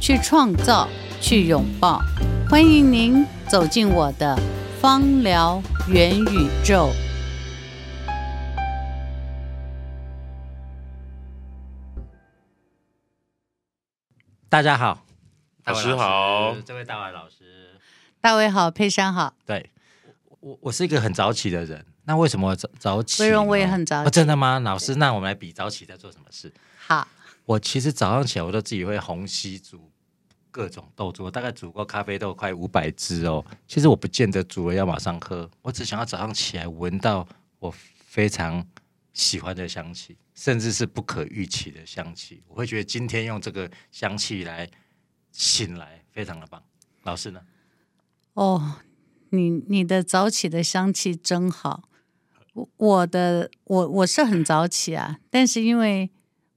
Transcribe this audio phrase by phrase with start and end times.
[0.00, 0.88] 去创造、
[1.20, 2.00] 去拥抱。
[2.48, 4.34] 欢迎您走进我的
[4.80, 6.90] 芳疗元宇宙。
[14.48, 15.04] 大家好，
[15.66, 17.78] 老师好，这位大伟老师。
[18.22, 19.34] 大卫好，佩珊好。
[19.44, 19.70] 对，
[20.40, 21.84] 我我是一个很早起的人。
[22.04, 23.22] 那为什么早早起？
[23.22, 24.08] 威荣我也很早起。
[24.08, 24.58] 哦，真的吗？
[24.58, 26.52] 老师，那我们来比早起在做什么事？
[26.78, 27.06] 好，
[27.44, 29.90] 我其实早上起来，我都自己会虹吸煮
[30.50, 33.44] 各种豆子，我大概煮过咖啡豆快五百支哦。
[33.68, 37.26] 其实我不见得煮了要马上喝，我只想要早上起来闻到
[37.58, 37.72] 我
[38.06, 38.66] 非常
[39.12, 42.42] 喜欢的香气，甚至是不可预期的香气。
[42.48, 44.68] 我会觉得今天用这个香气来
[45.30, 46.60] 醒来，非常的棒。
[47.04, 47.40] 老师呢？
[48.34, 48.76] 哦，
[49.28, 51.84] 你你的早起的香气真好。
[52.76, 56.10] 我的我我是很早起啊，但是因为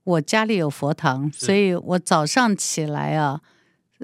[0.04, 3.40] 我家里有佛堂，所以我早上起来啊，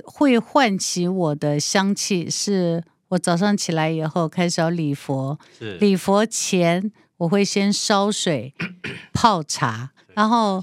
[0.05, 2.31] 会唤起我的香气。
[2.31, 5.39] 是我早上起来以后开始要礼佛，
[5.81, 8.55] 礼佛前我会先烧水
[9.13, 10.63] 泡茶，然后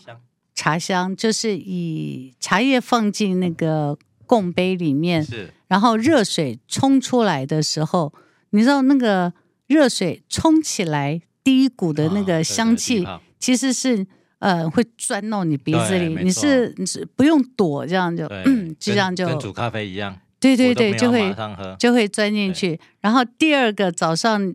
[0.55, 5.27] 茶香就是以茶叶放进那个供杯里面。
[5.67, 8.13] 然后热水冲出来的时候，
[8.51, 9.33] 你知道那个
[9.67, 13.05] 热水冲起来第一股的那个香气，
[13.39, 14.05] 其实是
[14.39, 21.35] 呃会钻到你鼻子里，你是你是不用躲，这样就嗯，就这样就跟煮咖啡一样，对对对，就会
[21.77, 22.79] 就会钻进去。
[23.01, 24.53] 然后第二个早上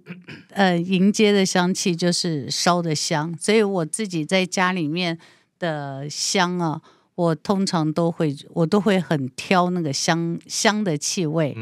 [0.51, 5.19] 呃迎接的香气就是烧的香，所以我自己在家里面
[5.59, 6.81] 的香啊。
[7.15, 11.55] 我通常都会，我都会很挑那个香香的气味，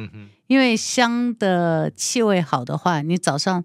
[0.50, 3.64] 因为香的气味好的话，你早上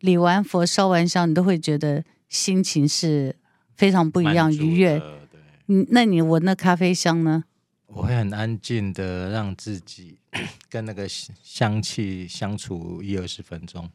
[0.00, 3.36] 礼完佛、烧完香，你都会觉得心情是
[3.76, 4.98] 非常不一样、愉悦。
[4.98, 7.44] 对，嗯，那你闻那咖啡香呢？
[7.86, 10.18] 我会很安静的让自己
[10.68, 13.88] 跟那个香气相处一二十分钟，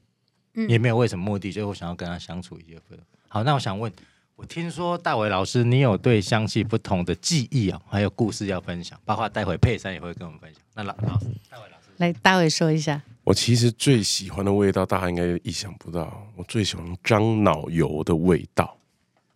[0.54, 3.06] 嗯，也没有为什么目的，就我想要跟他相处一二十分钟。
[3.28, 3.92] 好，那我想问。
[4.38, 10.62] 我听说大伟老师，你有对香气不同的记忆啊，还有故事要分享，包括待会佩珊也会跟我们分享。
[10.76, 13.02] 那老老师，大伟老师，来，大伟说一下。
[13.26, 18.78] 我其实最喜欢的味道，大家应该意想不到，我最喜欢樟脑油的味道。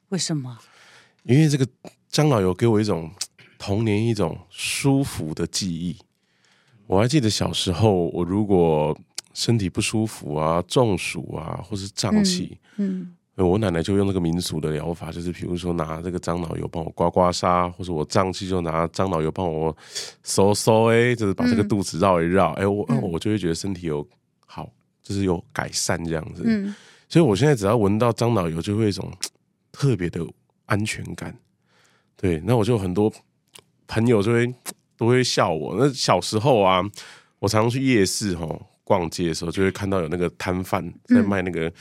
[0.09, 0.57] 为什么？
[1.23, 1.67] 因为这个
[2.09, 3.11] 樟脑油给我一种
[3.59, 5.97] 童年一种舒服的记忆。
[6.87, 8.97] 我还记得小时候，我如果
[9.33, 13.01] 身体不舒服啊，中暑啊，或是胀气，嗯。
[13.01, 19.75] 嗯我奶奶就用那个民俗的疗法，就是比如说拿这个樟脑油帮我刮刮痧，或者我胀气就拿樟脑油帮我
[20.21, 24.07] 收收，哎，就是把这个肚子绕一绕，哎、嗯，我我就会觉得身体有
[24.45, 24.71] 好，
[25.01, 26.43] 就是有改善这样子。
[26.45, 26.75] 嗯，
[27.09, 29.11] 所以我现在只要闻到樟脑油，就会有一种
[29.71, 30.23] 特别的
[30.67, 31.35] 安全感。
[32.15, 33.11] 对，那我就很多
[33.87, 34.53] 朋友就会
[34.95, 35.75] 都会笑我。
[35.79, 36.83] 那小时候啊，
[37.39, 38.47] 我常常去夜市哈
[38.83, 41.73] 逛街的时候，就会看到有那个摊贩在卖那个。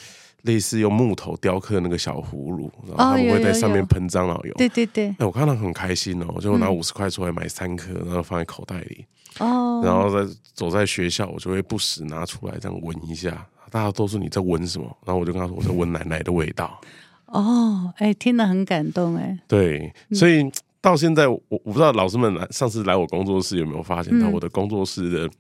[0.43, 4.53] 类似用木头雕刻那个小葫芦，然后他们会在上面喷樟脑油。
[4.55, 9.07] 对对对，哎，我看到很开心哦，我就拿五十块出来买三颗，然后放在口袋里。
[9.39, 13.47] 哦，然后在走在学校，我就会不时拿出来这样闻一下。
[13.71, 14.85] 大家都说你在闻什么？
[15.07, 16.79] 然后我就跟他说我在闻奶奶的味道。
[17.27, 19.39] 哦，哎，听得很感动哎。
[19.49, 20.45] 对，所以
[20.81, 25.31] 到现在我我不知道老师们来上次来我工作室有没有发现到我的工作室的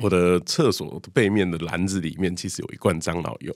[0.00, 3.52] 我的厕所的背面的篮子里面其实有一罐樟脑油。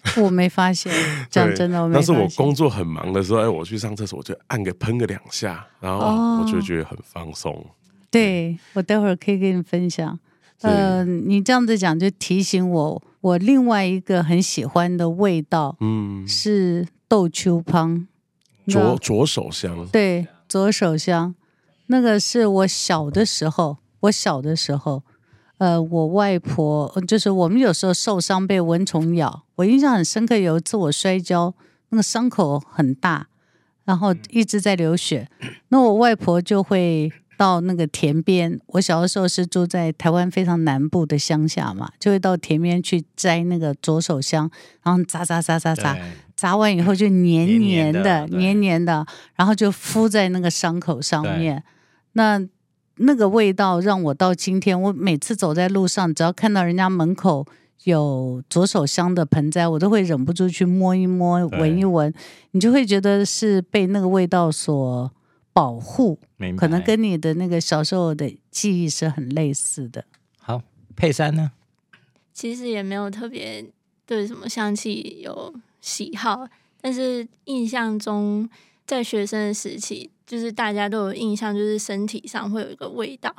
[0.22, 0.92] 我没发现，
[1.30, 1.94] 讲真的，我没。
[1.94, 7.52] 但是我工作很忙的时候，哎，我去上厕所，我就按个喷个两下，然后我就觉得很放松。
[7.52, 7.66] 哦、
[8.10, 10.18] 对，我待会儿可以跟你分享。
[10.62, 18.06] 呃，你这样子讲，就提醒我，我另外一个很喜欢的味道，嗯，是豆秋芳，
[18.66, 19.86] 左左手香。
[19.92, 21.34] 对，左手香。
[21.88, 25.02] 那个是我小的时候，我小的时候，
[25.58, 30.36] 呃，我外婆就是我们有时候受伤被蚊虫咬，我印象很深刻。
[30.36, 31.54] 有一次我摔跤，
[31.90, 33.28] 那个伤口很大，
[33.84, 35.28] 然后一直在流血，
[35.68, 37.12] 那我外婆就会。
[37.38, 44.50] 到那个田边，我小的时候是住在台湾非常南部的乡下嘛，就会到田边去摘那个左手香，
[44.82, 45.98] 然后扎扎扎扎扎，
[46.34, 51.62] 扎完以后就黏黏的，黏黏的，然后就敷在那个伤口上面。
[52.12, 52.40] 那
[52.96, 57.46] 那个味道让我到今天，我每次走在路上，只要看到人家门口
[57.84, 62.12] 有左手香的盆栽，我都会忍不住去摸一摸、闻一闻，
[62.52, 65.10] 你就会觉得是被那个味道所。
[65.56, 66.18] 保护，
[66.58, 70.04] 可能跟你的那个小时候的记忆是很类似的。
[70.36, 70.60] 好，
[70.94, 71.52] 佩珊呢？
[72.34, 73.64] 其实也没有特别
[74.04, 76.46] 对什么香气有喜好，
[76.82, 78.46] 但是印象中
[78.86, 83.34] 在学生的时期，就是大家都有印象，就是身体上会有一个味道。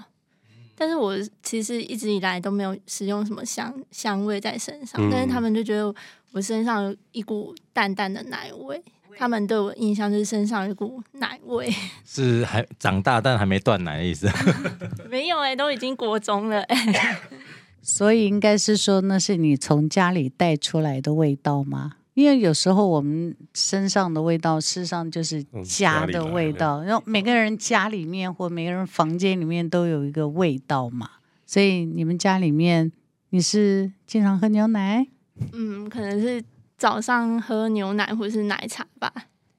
[0.75, 5.93] 但是我其实一直以来都没有使用什么香香味在身上，嗯、但是他们就觉得
[6.31, 8.81] 我身上有一股淡淡的奶味。
[9.19, 11.67] 他们对我印象就是身上有一股奶味，
[12.05, 14.29] 是还长大但还没断奶的意思？
[15.09, 17.17] 没有哎、欸，都已经国中了哎、欸，
[17.81, 21.93] 所以应该是说那是你从家里带出来的味道吗？
[22.17, 26.81] 因为有时候我们身上的味道，事实上就是家的味道。
[26.81, 31.07] 然后每个人家里面或每个人房间里面都有一个味道嘛。
[31.45, 32.91] 所以你们家里面
[33.29, 35.05] 你是经常喝牛奶？
[35.53, 36.43] 嗯，可能是。
[36.79, 39.11] 早上喝牛奶或是奶茶吧。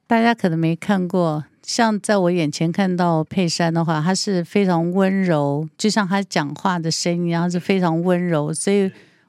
[0.06, 8.54] 大家可能没看过，像在我眼前看到佩珊的话，她是非常温柔，就像她讲话的声音，然后是非常温柔。
[8.54, 8.88] 所以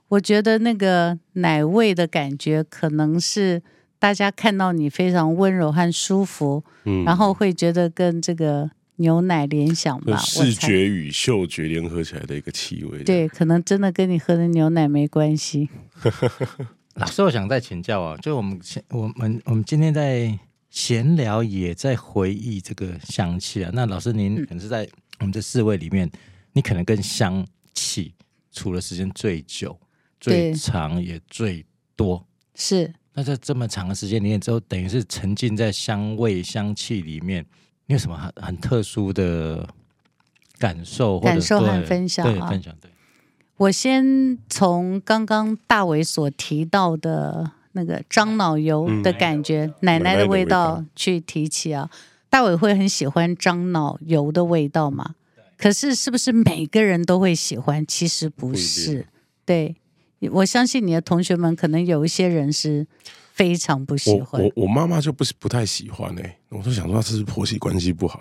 [0.09, 3.61] 我觉得那个奶味的感觉，可能是
[3.97, 10.17] 大家看到你非常温柔和舒服，嗯，然后会觉得跟这个牛奶联想吧。
[10.17, 13.03] 视觉与嗅觉联合起来的一个气味。
[13.03, 15.69] 对，可能真的跟你喝的牛奶没关系。
[16.95, 18.59] 老师，我想再请教啊，就我们
[18.89, 20.37] 我们我们今天在
[20.69, 23.69] 闲聊，也在回忆这个香气啊。
[23.73, 24.85] 那老师，您可能是在
[25.19, 26.09] 我们这四位里面，
[26.53, 28.13] 你可能跟香气
[28.51, 29.79] 处的时间最久、
[30.19, 32.25] 最长也最多。
[32.55, 32.93] 是。
[33.13, 37.45] 那在这么长的时间里面之后，等于是沉浸在香味、香气里面，
[37.87, 39.67] 你有什么很很特殊的
[40.57, 41.31] 感受或者？
[41.31, 42.31] 感受和分享啊？
[42.31, 42.91] 对，分享对。
[43.57, 51.89] 我先从刚刚大伟所提到的那个樟脑油的感觉，嗯、奶奶的味道去提起啊。
[52.29, 55.15] 大伟会很喜欢樟脑油的味道吗？
[55.57, 57.85] 可是是不是每个人都会喜欢？
[57.85, 59.07] 其实不是。
[59.43, 59.75] 对，
[60.27, 62.85] 我相信你的同学们可能有一些人是
[63.33, 64.41] 非常不喜欢。
[64.41, 68.19] 我我，我妈妈就不是不太喜欢哎、欸，我就想说这是婆媳关系不好，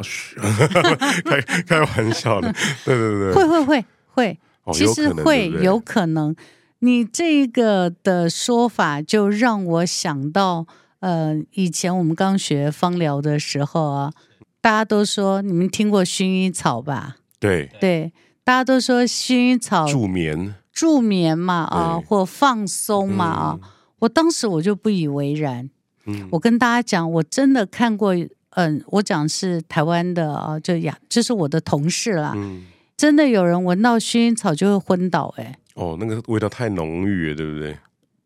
[1.24, 2.52] 开开玩笑的。
[2.84, 4.38] 对对对，会会会会。
[4.70, 6.36] 其实会有可能，
[6.80, 10.66] 你这个的说法就让我想到，
[11.00, 14.12] 呃，以前我们刚学芳疗的时候啊，
[14.60, 17.16] 大家都说你们听过薰衣草吧？
[17.40, 18.12] 对对，
[18.44, 25.68] 大家都说薰衣草助眠助眠嘛啊，或放松嘛啊，嗯，我当时我就不以为然。
[26.06, 28.14] 嗯，我跟大家讲，我真的看过，
[28.50, 32.32] 嗯，我讲是台湾的啊，就呀，就是我的同事啦。
[32.36, 32.66] 嗯
[32.96, 35.56] 真的有人闻到薰衣草就会昏倒哎！
[35.74, 37.76] 哦，那个味道太浓郁了，对不对？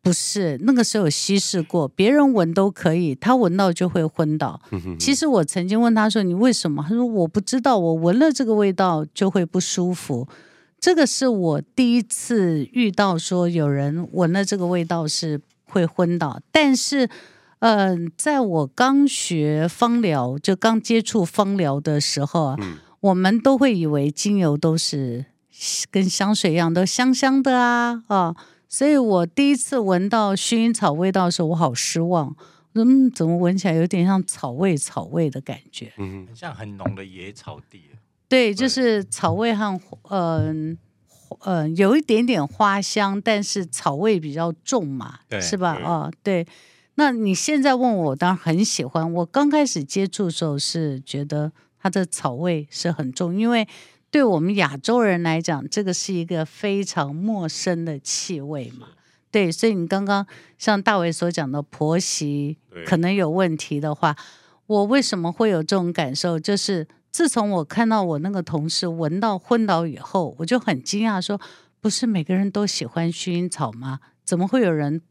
[0.01, 4.59] 不是，那个时候有稀释过，别人闻都可以，他闻到就会昏倒。
[4.99, 10.27] 其实我曾经问他说：“你为什么？”他说：“我不知道，我闻了这个味道就会不舒服。”
[10.83, 16.41] 这个是我第一次遇到说有人闻了这个味道是会昏倒。
[16.51, 17.05] 但是，
[17.59, 22.57] 嗯、呃，在我刚学芳疗，就刚接触芳疗的时候啊。
[22.59, 25.25] 嗯我们都会以为精油都是
[25.91, 28.33] 跟香水一样，都香香的啊啊！
[28.69, 32.33] 所以我第一次闻到薰衣草味道的时候，我好失望。
[32.75, 35.91] 嗯，怎么闻起来有点像草味、草味的感觉？
[35.97, 37.81] 嗯，像很浓的野草地。
[38.27, 40.77] 对，就是草味和嗯
[41.39, 45.73] 呃，呃有一点点花香，但是草味比较重嘛，是吧？
[45.83, 46.45] 啊，对。
[46.95, 49.13] 那你现在问我，我当然很喜欢。
[49.13, 51.51] 我刚开始接触的时候是觉得。
[51.85, 53.67] 它的草味是很重，因为
[54.09, 58.87] 对我们亚洲人来讲，这个是一个非常陌生的气味嘛。
[59.29, 60.25] 对，所以你刚刚
[60.57, 64.15] 像大伟所讲的婆媳可能有问题的话，
[64.65, 66.39] 我为什么会有这种感受？
[66.39, 71.39] 就是自从我看到我那个同事闻到昏倒以后，我就很惊讶，说
[71.79, 74.01] 不是每个人都喜欢薰衣草吗？
[74.25, 75.01] 怎么会有人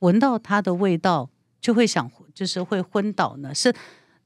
[0.00, 3.54] 闻到它的味道就会想就是会昏倒呢？
[3.54, 3.74] 是。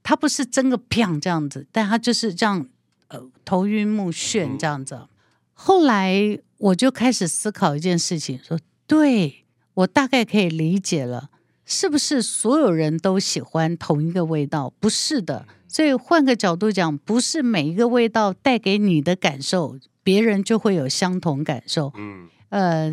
[0.08, 2.64] 它不是真的砰这样子，但它就是这样
[3.08, 4.94] 呃头晕目眩这样子。
[4.94, 5.08] 嗯、
[5.52, 11.28] 后来我就开始思考一件事情，说对，我大概可以理解了，
[11.66, 14.72] 是不是所有人都喜欢同一个味道？
[14.80, 21.92] 不是的，所以换个角度讲，不是每一个味道带给你的感受，别人就会有相同感受。
[21.96, 22.28] 嗯。
[22.48, 22.92] 呃，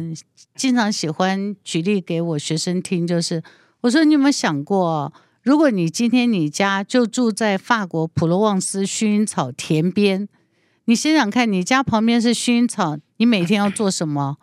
[0.56, 3.42] 经常喜欢举例给我学生听，就是
[3.82, 5.14] 我说你有没有想过，
[5.44, 10.28] 如果你今天你家就住在法国普罗旺斯薰衣草田边，
[10.86, 14.38] 你想想看，你家旁边是薰衣草，你每天要做什么？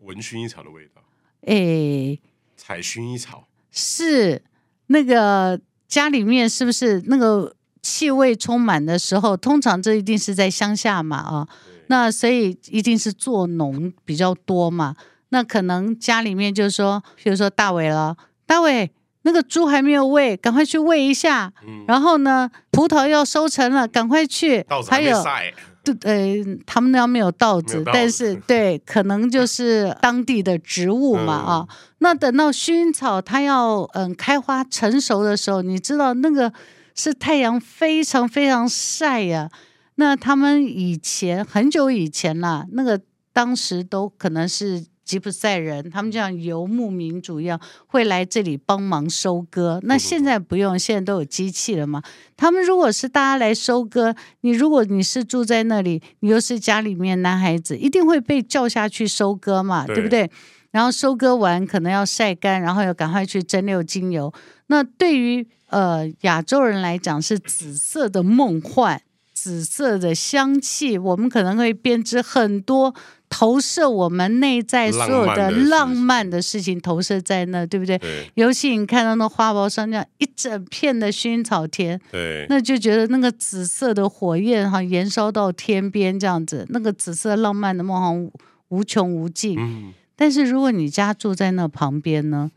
[0.00, 1.00] 闻薰衣草的味道。
[1.42, 2.18] 哎，
[2.56, 3.46] 采薰衣草
[3.78, 4.42] 是
[4.86, 9.36] 那个家里面是不是那个气味充满的时候？
[9.36, 11.48] 通常这一定是在乡下嘛，啊。
[11.88, 14.96] 那所以一定是做农比较多嘛？
[15.28, 18.16] 那可能家里面就是说，比如说大伟了，
[18.46, 18.90] 大伟
[19.22, 21.52] 那个猪还没有喂，赶快去喂一下。
[21.66, 24.64] 嗯、然后呢，葡萄要收成了，赶快去。
[24.88, 25.52] 还没晒。
[25.94, 31.66] 对，呃，他们那没有稻子，子但是 对，可能就是当地的植物嘛啊。
[31.68, 36.52] 嗯、那等到薰衣草它要嗯开花成熟的时候，你知道那个
[36.94, 39.58] 是太阳非常非常晒呀、啊。
[39.96, 43.00] 那他们以前很久以前啦，那个
[43.32, 49.80] 当时都可能是吉普赛人，他们就像游牧民族一样，会来这里帮忙收割。
[49.84, 52.02] 那现在不用，现在都有机器了嘛。
[52.36, 60.28] 他们如果是大家来收割，你如果你是住在那里，你又是家里面男孩子，一定会被叫下去收割嘛，对，对不对？
[60.72, 64.30] 然后收割完可能要晒干，然后要赶快去蒸馏精油。
[64.66, 69.00] 那对于呃亚洲人来讲，是紫色的梦幻。
[69.36, 72.94] 紫色的香气，我们可能会编织很多
[73.28, 77.98] 投射我们内在所有的浪漫的事情，投射在那，对不对？
[77.98, 78.30] 对。
[78.36, 88.30] 尤其你看到那花苞上这样一整片的薰衣草田，对，那就觉得那个紫色的火焰哈燃烧到天边这样子，那个紫色浪漫的梦幻
[88.68, 89.58] 无穷无尽。
[89.60, 89.92] 嗯。
[90.16, 92.50] 但是如果你家住在那旁边呢？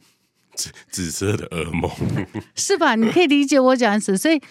[0.55, 1.91] 紫紫色的噩梦，
[2.55, 2.95] 是吧？
[2.95, 4.41] 你可以理解我讲的是，所以，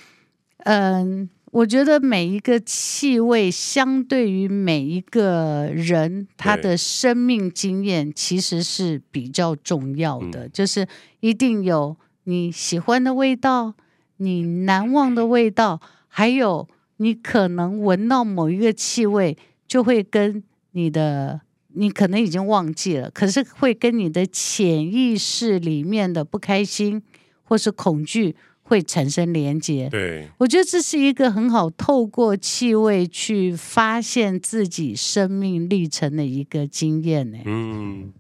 [0.65, 1.31] 嗯。
[1.51, 10.47] 我觉得每一个气味，相对于每一个人，他的生命经验其实是比较重要的。
[10.47, 10.87] 嗯、就是
[11.21, 13.75] 一定有你喜欢的味道，
[14.19, 19.37] 你难忘的味道，还有你可能闻到某一个气味，
[19.67, 27.03] 就会跟你的，你可能已经忘记了，可是会跟你的潜意识里面的不开心
[27.43, 28.37] 或是恐惧。
[28.69, 37.39] 会产生连接，对，我觉得这是一个很好透过气味去发现自己生命历程的一个经验呢。
[37.47, 38.13] 嗯，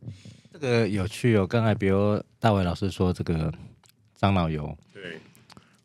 [0.51, 1.47] 这个有趣哦。
[1.47, 3.53] 刚才比如大伟老师说这个
[4.19, 5.19] 樟脑油，对，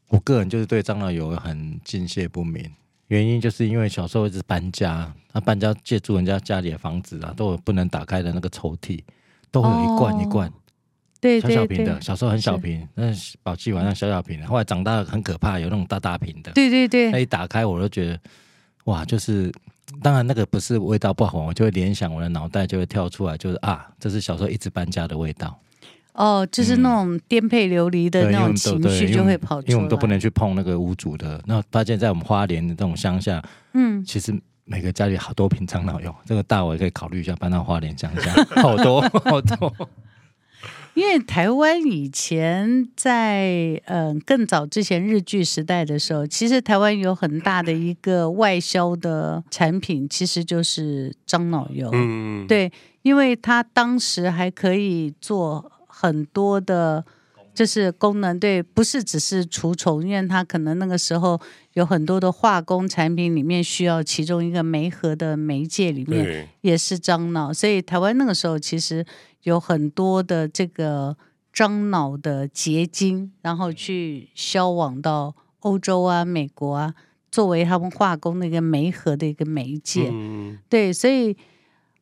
[0.08, 2.64] 我个人就是对樟脑油很敬谢不敏，
[3.08, 9.02] 原因就是因为小时候一直搬家，他搬家借住人家家里的房子啊，都有不能打开的那个抽屉，
[9.52, 10.48] 都会有一罐一罐。
[10.48, 10.54] 哦
[11.24, 13.06] 对小小瓶的，小时候很小瓶，那
[13.42, 16.52] 宝鸡碗那小小瓶的，后来长大了很可怕，有那种大大瓶的。
[16.52, 18.20] 对对对，那一打开我都觉得，
[18.84, 19.50] 哇，就是
[20.02, 25.58] 当然那个不是味道不好，我就会联想，我的脑袋就会跳出来，就是啊，这是小时候一直搬家的味道。
[26.12, 29.72] 哦，就是那种颠沛流离的那种情绪就会跑出来。
[29.72, 31.42] 因为我们都不能去碰那个屋主的。
[31.46, 33.42] 那发现在我们花莲的这种乡下，
[33.74, 39.74] 嗯，其实每个家里好多瓶樟脑用，这个大我也可以考虑一下搬到花莲乡下，好 多好多。
[40.94, 51.90] 因为台湾以前在嗯更早之前日剧时代的时候，其实台湾有很大的一个外销的产品，其实就是樟脑油。
[51.94, 52.72] 嗯，对，
[53.02, 57.04] 因为它当时还可以做很多的，
[57.54, 61.40] 就是功能，对，不是只是除虫，因为它可能那个时候
[61.74, 69.06] 有很多的化工产品里面需要其中一个媒合的媒介里面也是樟脑，所以台湾那个时候其实。
[69.44, 71.18] 有很多的这个
[71.52, 76.94] 樟脑的结晶，然后去销往到欧洲啊、美国啊，
[77.30, 80.10] 作为他们化工的一个媒合的一个媒介。
[80.14, 81.36] 嗯、对，所以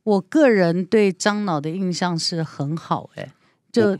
[0.03, 3.09] 我个人对樟脑的印象是很好。
[3.15, 3.33] 哎，
[3.71, 3.97] 就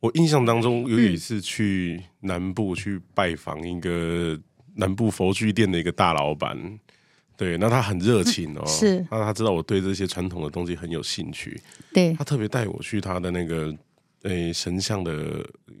[0.00, 4.38] 我，印象当中有一次去南部去拜访一个
[4.74, 6.78] 南部佛具店的一个大老板。
[7.36, 11.58] 对，那他很热情哦，是，那他知道我对这些传统的东西很有兴趣，
[11.90, 13.74] 对，他特别带我去他的那个
[14.24, 15.12] 诶神像的，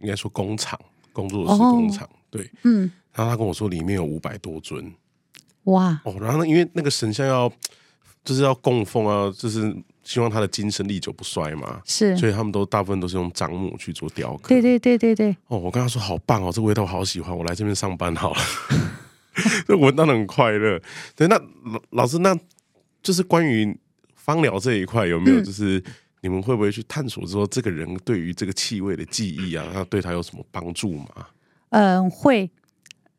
[0.00, 0.80] 应该说工厂
[1.12, 4.90] 工作室工厂，哦、对，嗯，然后他跟我说里面有五百多尊，
[5.64, 7.52] 哇，哦，然后呢，因为那个神像要
[8.24, 9.70] 就是要供奉啊，就是
[10.02, 18.40] 希望他的精神历久不衰嘛，是，所以他们都大部分都是用樟木去做雕刻，对对对对对，哦，我跟他说好棒哦，这个味道我好喜欢，我来这边上班好了。
[19.66, 20.80] 就 闻到很快乐。
[21.14, 22.36] 对，那老老师，那
[23.02, 23.78] 就是关于
[24.14, 25.82] 芳疗这一块，有没有就是
[26.20, 31.08] 你们会不会去探索说，这个人对于这个气味的记忆啊，那对他有什么帮助吗？
[31.70, 32.50] 嗯、呃，会。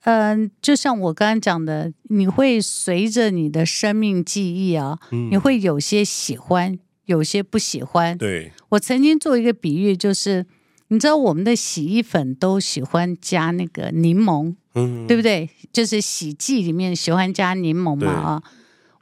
[0.04, 8.18] 嗯，就像我刚刚讲的，你会随着你的生命记忆啊，嗯、你会有些喜欢，有些不喜欢。
[8.18, 10.48] 对，我曾经做一个比喻，就是
[10.88, 15.48] 你知道我们的洗衣粉都喜欢加那个柠檬，嗯，对不对？
[15.72, 18.44] 就是洗剂里面喜欢加柠檬嘛啊。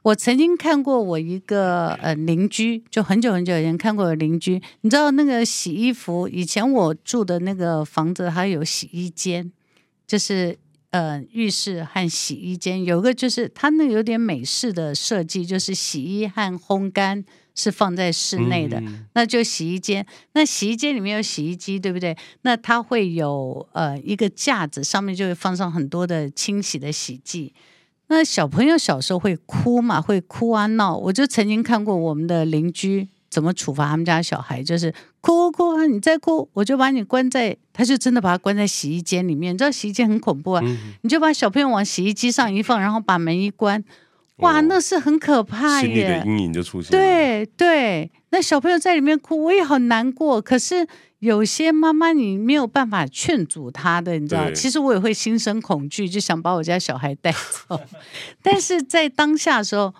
[0.02, 9.50] 我曾经看过我一个呃邻居，就很久很久以前看过的邻居，你知道那个洗衣服，以前我住的那个房子还有洗衣间，
[10.06, 10.58] 就是。
[10.90, 20.04] 呃，浴室和洗衣间有个，就是它那有点美式的设计，就是洗衣和烘干是放在室内的，嗯、那就洗衣间。
[20.32, 22.16] 那洗衣间里面有洗衣机，对不对？
[22.42, 27.54] 那它会有呃一个架子，上面就会放上很多的清洗的洗剂。
[28.08, 30.96] 那小朋友小时候会哭嘛，会哭啊闹。
[30.96, 33.08] 我就曾经看过我们的邻居。
[33.30, 34.60] 怎么处罚他们家小孩？
[34.60, 35.86] 就是哭哭啊！
[35.86, 39.54] 你再哭，我就把你关在，他就真的把他关在洗衣间里面。
[39.54, 40.62] 你知道洗衣间很恐怖啊！
[40.64, 43.84] 嗯、你就把小朋友往洗衣机上一放，然后把门一关，
[44.38, 45.86] 哇，哦、那是很可怕耶！
[45.86, 46.98] 心里的阴影就出现了。
[46.98, 50.42] 对对，那小朋友在里面哭，我也很难过。
[50.42, 50.84] 可是
[51.20, 54.50] 有些妈妈你没有办法劝阻他的，你知道？
[54.50, 57.80] 其实我也会心生恐惧，就想把我家小孩带走。
[58.42, 59.94] 但是在当下的时候。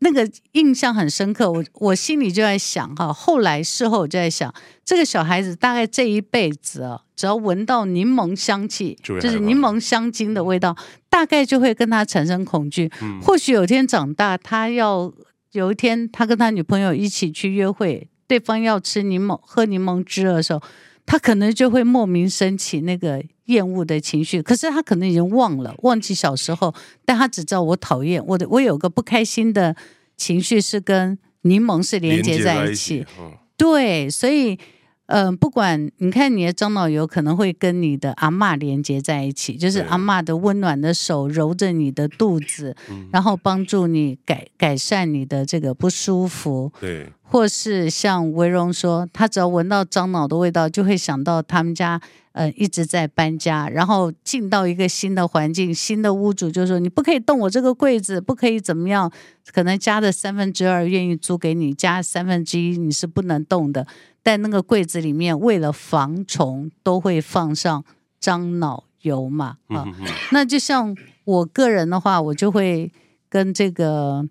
[0.00, 4.52] 那个印象很深刻，我我心里就在想哈，后来事后我就在想，
[4.84, 10.76] 这个小孩子大概这一辈子啊，只要闻到柠檬香气，就，是柠檬香精的味道，
[11.08, 12.90] 大概就会跟他产生恐惧。
[13.00, 15.12] 嗯、或许有一天长大，他要
[15.52, 20.62] 有一天他跟他女朋友一起去约会，对方要吃柠檬、喝柠檬汁的时候。
[21.06, 29.74] 他可能就会莫名升起那个厌恶的情绪，可是他可能已经忘了，忘记小时候，但他只知道我讨厌我的，我有个不开心的
[30.16, 34.58] 情绪是跟柠檬是连接在一起，一起嗯、对，所以。
[35.06, 46.72] 嗯、呃，不管你看你的樟脑油可能会跟你的阿嬷连接在一起，就是阿嬷的温暖的手揉着你的肚子，嗯、然后帮助你改改善你的这个不舒服。
[46.80, 52.00] 对，或是像维荣说，他只要闻到樟脑的味道，就会想到他们家
[52.36, 59.10] 呃一直在搬家，然后进到一个新的环境，新的屋主就说你不可以动我这个柜子，不可以怎么样，
[59.52, 63.86] 可能家的三分之二愿意租给你，家三分之一你是不能动的。
[64.22, 67.82] 但那个柜子里面，为了防虫，都会放上
[68.20, 69.84] 樟脑油嘛啊。
[69.86, 69.94] 嗯、
[70.32, 70.94] 那就像
[71.24, 72.92] 我个人的话，我就会
[73.30, 74.28] 跟这个，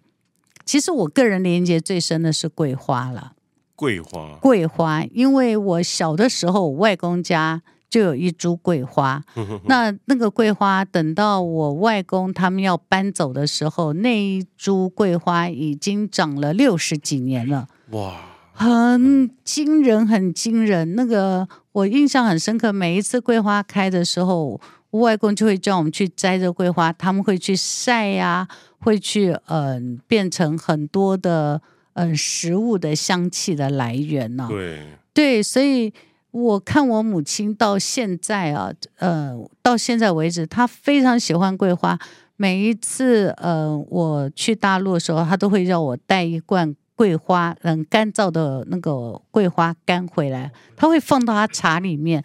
[0.63, 3.31] 其实我个人连接最深的是桂花了。
[3.75, 9.23] 桂花，桂花，因为我小的时候，我外公家就有一株桂花。
[9.65, 17.67] 那那个桂花，等到我外公他们要搬走的时候，那一株桂花已经长了六十几年了。
[17.91, 18.31] 哇！
[18.57, 20.95] 很惊人，很惊人。
[20.95, 24.59] 那个我印象很深刻，每一次桂花开的时候，
[24.91, 28.47] 我外公就会叫我们去摘这桂花，他们会去晒呀、啊，
[28.79, 31.61] 会去嗯、呃，变成很多的
[31.95, 34.47] 嗯、呃、食物的香气的来源呢、啊。
[34.47, 34.79] 对
[35.13, 35.93] 对，所以
[36.35, 41.97] 我看我母亲到现在啊，呃，到现在为止，她非常喜欢桂花。
[42.35, 46.75] 每一次呃我去大陆的时候，她都会让我带一罐。
[46.97, 52.23] 桂花，嗯，干燥的那个桂花干回来，她会放到她茶里面，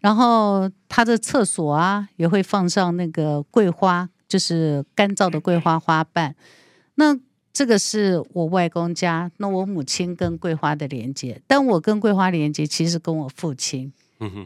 [0.00, 6.34] 然后她的厕所啊也会放上那个桂花，就是干燥的桂花花瓣。
[6.96, 7.18] 那
[7.52, 13.92] 这个是我外公家，那我母亲跟桂花的连接，但我跟桂花连接其实跟我父亲，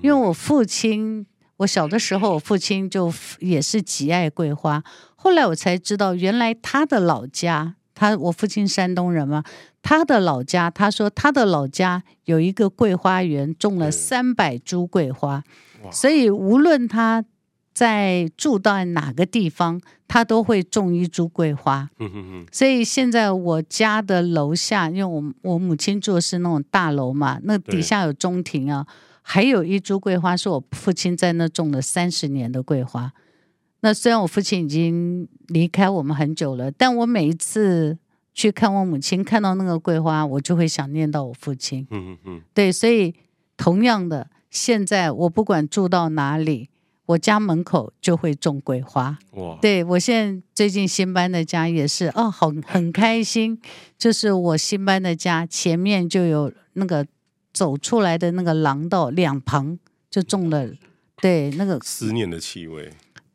[0.03, 1.27] 因为我父亲，
[1.59, 4.83] 我小的时候我父亲就也是极爱桂花，
[5.15, 7.77] 后来我才知道原来他的老家。
[7.97, 9.45] 他我父亲山东人嘛，
[9.81, 15.45] 他的老家，他说他的老家有一个桂花园，种了三百株桂花，
[15.93, 17.25] 所以无论他
[17.75, 21.91] 在住到哪个地方，他都会种一株桂花。
[21.99, 28.87] 嗯、嗯嗯所以现在我家的楼下，因为我我母亲住的是那种大楼嘛，那底下有中庭啊，
[29.23, 33.13] 还有一株桂花是我父亲在那种了三十年的桂花。
[33.81, 37.99] 那虽然我父亲已经离开我们很久了，但我每一次
[38.33, 41.87] 去看我母亲，看到那个桂花，我就会想念到我父亲。
[41.91, 42.43] 嗯嗯嗯。
[42.55, 43.15] 对，所以
[43.57, 46.71] 同样的，现在我不管住到哪里，
[47.07, 49.19] 我家门口就会种桂花。
[49.33, 49.59] 哇！
[49.61, 53.61] 对，我现在最近新搬的家也是，哦，很，很开心，
[53.99, 57.07] 就是我新搬的家前面就有那个
[57.53, 59.79] 走出来的那个廊道两旁
[60.11, 60.69] 就种了，
[61.21, 62.91] 对，那个思念的气味。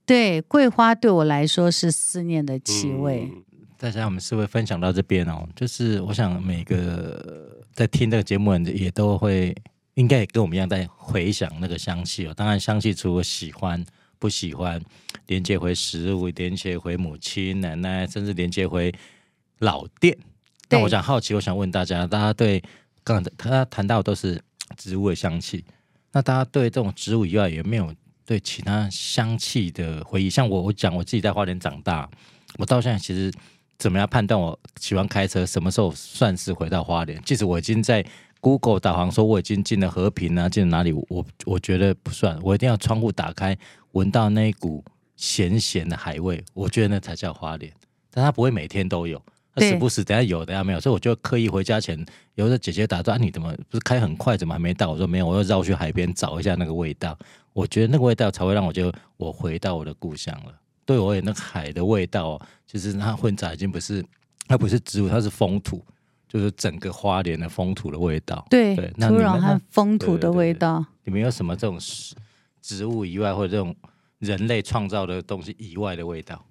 [0.06, 3.30] 对，桂花对我来说是思念的气味。
[3.32, 3.44] 嗯
[3.82, 9.56] 大家我们是会分享到这边哦，就是我想每个在听这个节目的人也都会，
[10.00, 12.34] 应该也跟我们一样在回想那个香气哦。
[12.34, 13.86] 当然，香气除了喜欢、
[14.18, 14.82] 不喜欢，
[15.28, 18.94] 连接回食物，连接回母亲、奶奶，甚至连接回
[19.58, 20.18] 老店。
[20.70, 22.64] 但我想好奇，我想问大家，大家对
[23.04, 24.42] 刚才他谈到都是
[24.78, 25.66] 植物的香气，
[26.14, 27.94] 那大家对这种植物以外有没有
[28.26, 30.30] 对其他香气的回忆？
[30.30, 32.10] 像我，我讲我自己在花莲长大，
[32.58, 33.30] 我到现在其实。
[33.80, 35.46] 怎么样判断我喜欢开车？
[35.46, 37.18] 什么时候算是回到花莲？
[37.24, 38.06] 即使我已经在
[38.42, 40.94] Google 导航说我已经进了和平啊，进了哪里？
[40.94, 43.58] 我我觉得不算，我一定要窗户打开，
[43.92, 44.84] 闻到那一股
[45.16, 47.72] 咸咸的海味，我觉得那才叫花莲。
[48.12, 49.22] 但它不会每天都有，
[49.54, 52.04] 它时不时等下有，等下没有，所以我就刻意回家前，
[52.36, 54.92] 有的姐姐打断，啊，你怎么不是开很快，怎么还没到？
[54.92, 57.18] 我说没有，我要绕去海边找一下那个味道。
[57.54, 60.54] 我觉得那个味道才会让我就我回到我的故乡了。
[60.86, 64.04] 对我也那个海的味道，就是它混杂已经不是，
[64.48, 65.84] 它不是植物，它是风土，
[66.30, 68.46] 就是整个花莲的风土的味道。
[68.50, 70.86] 对，对，土壤和风土的味道。
[71.04, 71.78] 你们有什么这种
[72.62, 73.76] 植物以外，或者这种
[74.20, 76.46] 人类创造的东西以外的味道？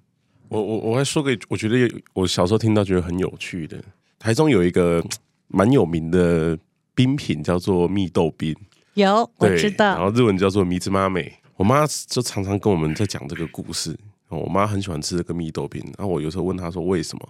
[0.48, 3.80] 我我我还说个，我觉得我小时候听到觉得很有趣的，
[4.18, 5.02] 台中有一个
[5.46, 6.58] 蛮有名的
[6.94, 8.56] 冰品叫做蜜豆冰，
[8.94, 11.32] 有我知道，然后日文叫做米兹妈美。
[11.56, 13.96] 我妈就常常跟我们在讲这个故事。
[14.28, 17.28] 我妈很喜欢吃这个蜜豆冰，然后我有时候问她说为什么，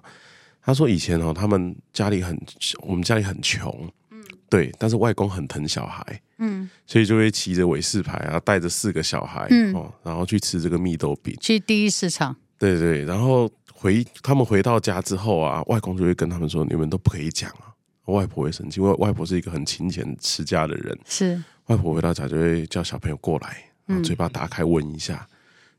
[0.69, 2.39] 她说以前哦，他们家里很，
[2.83, 17.73] 我们家里很穷，嗯，对，但是外公很疼小孩，嗯，所以就会骑着伟士牌啊，带着四个小孩，嗯，哦，然后去吃这个蜜豆饼，去第一市场，对对，然后回他们回到家之后啊，外公就会跟他们说，你们都不可以讲啊，
[18.05, 25.27] 外婆会生气，因为外婆是一个很勤俭持家的人，是，外婆回到家就会叫小朋友过来，然后嘴巴打开闻一下。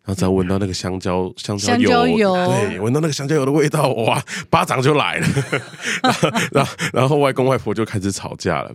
[0.05, 5.27] 然后只要闻到那个香蕉香蕉油，香蕉油对，闻到那个香蕉油的味道，哇， 巴掌就来了。
[6.01, 8.73] 然后， 然后，然后外公外婆就开始吵架了。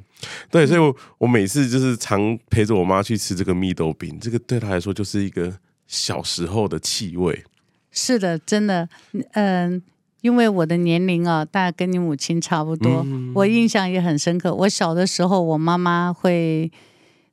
[0.48, 5.52] 对，所以我我每次就是常陪着我妈去吃这个蜜豆饼，这个对她来说就是一个
[5.88, 7.42] 小时候的气味。
[7.90, 8.88] 是的，真的，
[9.32, 9.82] 嗯，
[10.20, 14.54] 因为我的年龄啊，大概跟你母亲差不多，嗯，我印象也很深刻。
[14.54, 16.70] 我小的时候，我妈妈会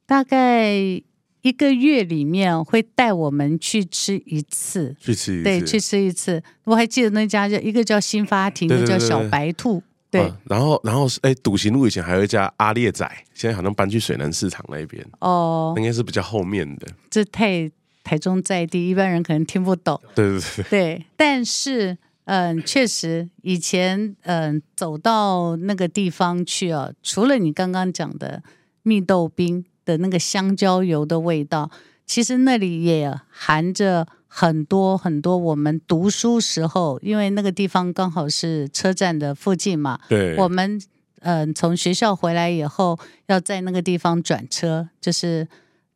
[0.07, 1.03] 大概。
[1.41, 6.41] 一个月里面会带我们去吃一次，去吃一次，对，去吃一次。
[6.65, 9.81] 我还记得那家叫一个叫新发亭，一个叫小白兔。
[10.11, 15.03] 对，啊、然后然后哎，笃行路以前还有一家阿列仔，现在好像搬去水南市场那边。
[15.19, 16.87] 哦，应该是比较后面的。
[17.09, 17.71] 这太
[18.03, 19.99] 台中在地，一般人可能听不懂。
[20.13, 20.63] 对对对。
[20.69, 28.43] 对，但是嗯，确实以前嗯走到那个地方去啊，除了你刚刚讲的
[28.83, 29.65] 蜜豆冰。
[29.85, 31.69] 的那个香蕉油的味道，
[32.05, 39.99] 其实那里也含着很多很多我们读书时候，因为那个地方刚好是车站的附近嘛。
[40.07, 40.81] 对，我们
[41.19, 45.47] 嗯、呃、从学校回来以后，要在那个地方转车，就是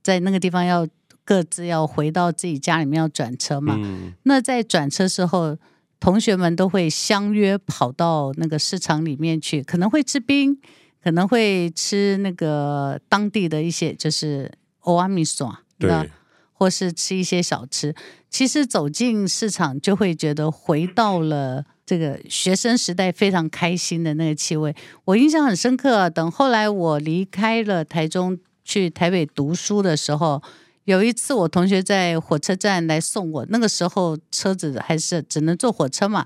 [0.03, 0.87] 在那个地方要
[1.23, 3.75] 各自要回到自己家里面要转车嘛。
[3.77, 5.57] 嗯、那在转车时候，
[5.99, 10.59] 同学们都会相约跑到那个市场里面去，可能会吃冰。
[11.05, 16.09] 可能会吃那个当地的一些，就是欧阿米索，对，
[16.51, 17.93] 或是吃一些小吃。
[18.31, 24.75] 其实走进市场，就会觉得回到了这个学生时代，非常开心的那个气味。
[25.03, 26.09] 我印象很深刻啊。
[26.09, 30.41] 等后来我离开了台中，去台北读书的时候，
[30.85, 36.25] 有一次我同学在火车站来送我，那个时候车子还是只能坐火车嘛。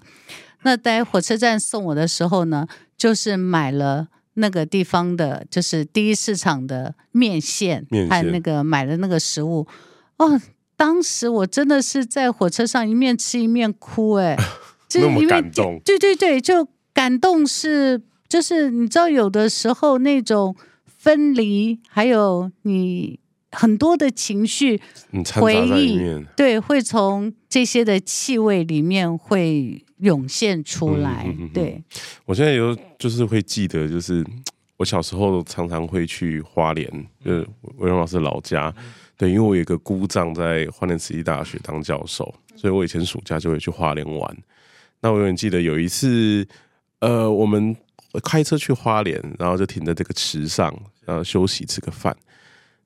[0.63, 2.65] 那在火车站送我的时候呢，
[2.97, 4.07] 就是买了。
[4.39, 9.67] 那个地方的，就是第一市场的面线，面线还有那个买的那个食物
[10.17, 10.41] 哦。
[10.75, 14.37] 当时我真的是在火车上一面吃一面哭，哎，
[14.87, 23.19] 就是因为感动，对对对，就感动是就是你知道，有的时候那种分离，还有你
[23.51, 24.81] 很多的情绪
[25.35, 25.99] 回忆，
[26.37, 29.83] 对，会从这些的气味里面会。
[29.99, 31.81] 涌现出来，嗯、对。
[32.25, 34.25] 我现在有就是会记得，就是
[34.77, 36.89] 我小时候常常会去花莲，
[37.23, 38.73] 就是维荣老师老家，
[39.17, 44.37] 对，因为我有一个姑丈在花莲慈济大学当教授，所以我以前暑假就会去花莲玩。
[45.01, 46.47] 那我永远记得有一次，
[46.99, 47.75] 呃，我们
[48.23, 50.73] 开车去花莲，然后就停在这个池上，
[51.05, 52.15] 然后休息吃个饭，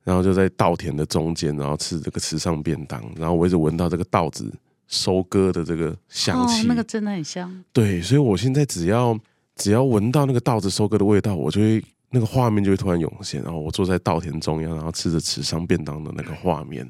[0.03, 4.51] 然后就在稻田的中间，然后吃这个池上便当，然后我一直闻到这个稻子。
[4.93, 7.63] 收割的这个香气，哦，那个真的很香。
[7.73, 9.17] 对，所以我现在只要
[9.55, 16.87] 只要闻到那个稻子收割的味道，我就会那个画面就会突然涌现，然后我坐在稻田中央，然后吃着池上便当的那个画面。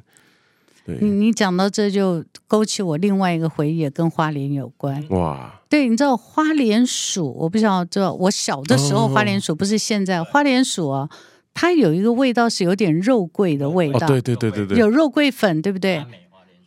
[0.86, 5.02] 对，你你讲到这就勾起我另外一个回忆，也跟花莲有关。
[5.12, 11.10] 哇，对，你知道花莲薯，我不知道，知道我小的时候哦花莲薯不是现在花莲薯啊，
[11.54, 16.06] 它有一个味道是有点肉桂的味道，哦，对对对对对，有肉桂粉，对不对？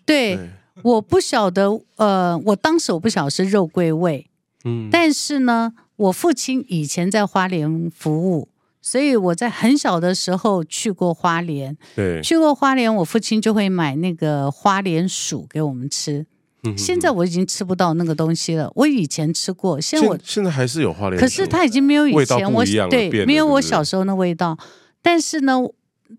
[0.07, 0.51] 对，对
[0.87, 4.31] 我不晓得，呃，我当时我不晓得是肉桂味，
[4.65, 8.49] 嗯，但是呢，我父亲以前在花莲服务，
[8.81, 11.77] 所以我在很小的时候去过花莲。
[11.97, 16.25] 对，去过花莲，我父亲就会买那个花莲薯给我们吃。
[16.63, 24.57] 嗯现在我已经吃不到那个东西了，我以前吃过，现在我现现在还是有花莲，可是它已经没有以前我对没有我小时候那味道。
[25.03, 25.59] 但是呢，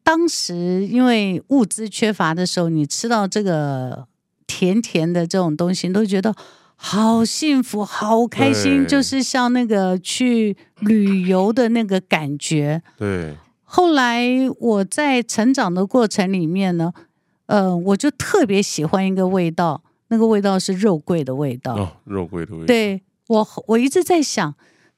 [0.03, 4.07] 当时因为物资缺乏的时候，你吃到这个
[4.47, 6.33] 甜甜的这种东西，你都觉得
[6.75, 12.81] 好幸福、好开心，就是像那个去旅游的那个感觉。
[12.97, 14.25] 对，后来
[14.59, 16.93] 我在成长的过程里面呢，
[17.47, 21.75] 呃，我就特别喜欢一个味道，那个味道是肉桂的味道。
[21.75, 24.55] 哦，肉桂的味道，对我，我一直在想，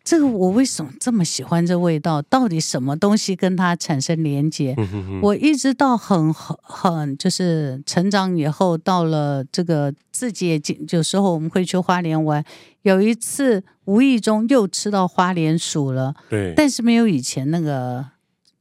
[0.10, 2.20] 这个我为什么这么喜欢这味道？
[2.24, 4.74] 到底什么东西跟它产生连接？
[4.76, 12.44] 嗯哼哼，我一直到很很很就是成长以后，到了这个自己也经有时候我们会去花莲玩，
[12.82, 18.04] 有一次无意中又吃到花莲薯了，对，但是没有以前那个，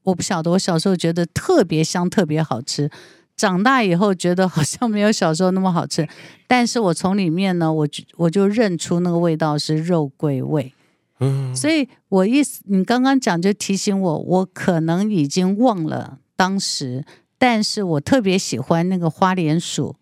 [0.03, 0.51] 我不晓得。
[0.51, 2.91] 我小时候觉得特别香，特别好吃。
[3.35, 6.07] 长大以后觉得好像没有小时候那么好吃，
[6.47, 10.75] 但是我从里面呢，我就我就认出那个味道是肉桂味。
[11.21, 17.05] 嗯，所以我意思，你刚刚讲就提醒我，我可能已经忘了当时，
[17.39, 19.97] 但是我特别喜欢那个花莲薯，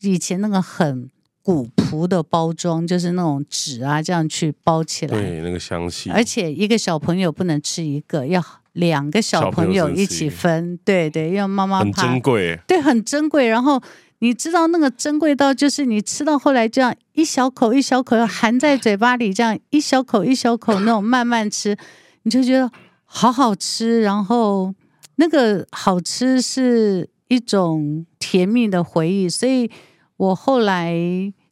[0.00, 1.10] 以前那个很
[1.42, 13.48] 古朴的包装，就是那种纸啊这样去包起来，对，那个香气，而且一个小朋友不能吃一个，要两个小朋友一起分，对对，要妈妈很珍贵，对，很珍贵。
[13.48, 13.82] 然后
[14.22, 21.76] 你知道那个珍贵到，就是你吃到后来这样一小口一小口要含在嘴巴里，这样一小口一小口那种慢慢吃，
[22.24, 22.70] 你就觉得
[23.04, 24.02] 好好吃。
[24.02, 24.74] 然后
[25.16, 29.26] 那个好吃是一种甜蜜的回忆。
[29.26, 29.70] 所以
[30.18, 30.94] 我后来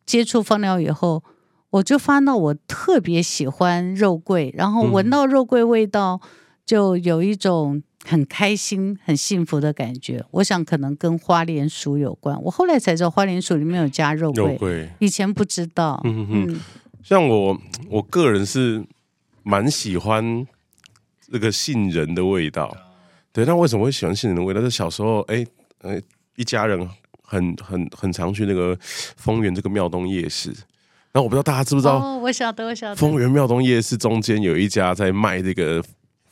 [0.05, 1.23] 接触芳疗以后，
[1.71, 6.21] 我就发现到我特别喜欢肉桂，然后闻到肉桂味道，
[6.67, 7.83] 就有一种。
[8.09, 12.41] 很开心、很幸福的感觉，我想可能跟花莲薯有关。
[12.43, 16.01] 我后来才知道花莲薯里面有加肉桂，肉桂以前不知道。
[16.05, 16.61] 嗯哼哼，
[17.05, 18.83] 像我我个人是
[19.43, 20.47] 蛮喜欢
[21.31, 22.75] 这个杏仁的味道。
[23.31, 24.61] 对，那为什么会喜欢杏仁的味道？
[24.63, 25.45] 是小时候，哎，
[25.83, 26.01] 呃，
[26.37, 26.89] 一家人
[27.23, 30.49] 很很很常去那个丰原这个庙东夜市。
[31.13, 31.99] 然后我不知道大家知不知道？
[31.99, 32.97] 哦，我晓得，我晓得。
[32.97, 35.85] 丰原庙东夜市中间有一家在卖这个。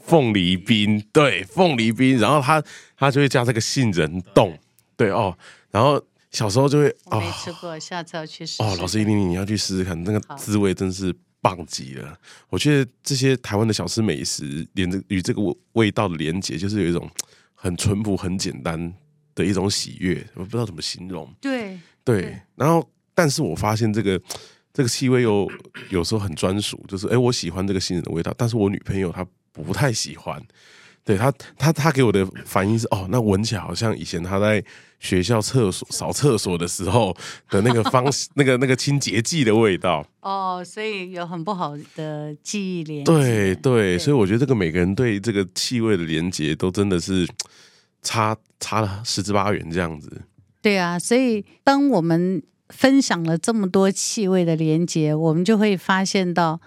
[0.07, 2.63] 凤梨冰，对，凤梨冰，然后他
[2.97, 4.57] 他就会加这个杏仁冻，
[4.97, 5.37] 对哦，
[5.71, 8.63] 然后小时候就会哦没吃过，哦、下次要去试试。
[8.63, 12.17] 哦，老师一定你要去试试看，那个滋味真是棒极了。
[12.49, 15.43] 我觉得这些台湾的小吃美食，连着与这个
[15.73, 17.11] 味道的连接，就是有一种
[17.55, 18.95] 很淳朴、很简单
[19.35, 21.29] 的一种喜悦，我不知道怎么形容。
[21.41, 24.21] 对对，对然后但是我发现这个
[24.73, 25.51] 这个气味又
[25.91, 29.27] 有时候很专属，就是哎，我喜欢这个杏仁的味道，但是我女朋友她。
[29.63, 30.43] 不太喜欢，
[31.05, 34.63] 对他，他他给我的反应是哦，那闻起来好像以前他在
[34.99, 37.17] 学校厕所扫厕所的时候
[37.51, 40.05] 的那个方式， 那个那个清洁剂的味道。
[40.21, 43.13] 哦，所以有很不好的记忆连接。
[43.13, 47.29] 对对，所以我觉得这个每个人对这个气味的连接都真的是
[48.03, 50.23] 差差了十之八元这样子。
[50.63, 56.61] 对啊，所以当我们分享了这么多气味的连接，我们就会发现到。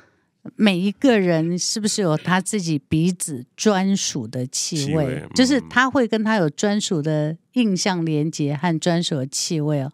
[0.55, 4.85] 每一个人是不是有他自己鼻子专属的气味？
[4.85, 9.91] 气味嗯、就是他会跟他有专属的印象连接和专属的气味哦。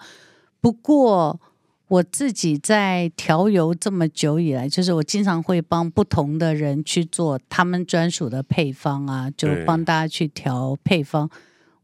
[0.62, 1.40] 不过
[1.88, 11.30] 我自己在调油这么久以来，就是我经常会帮不同的人去做他们专属的配方啊，就帮大家去调配方。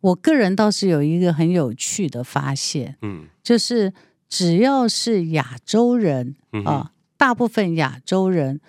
[0.02, 3.92] 我个人倒是有一个很有趣的发现，嗯，就是
[4.30, 6.91] 只要是亚洲人啊。
[7.22, 8.60] 大部分亚洲人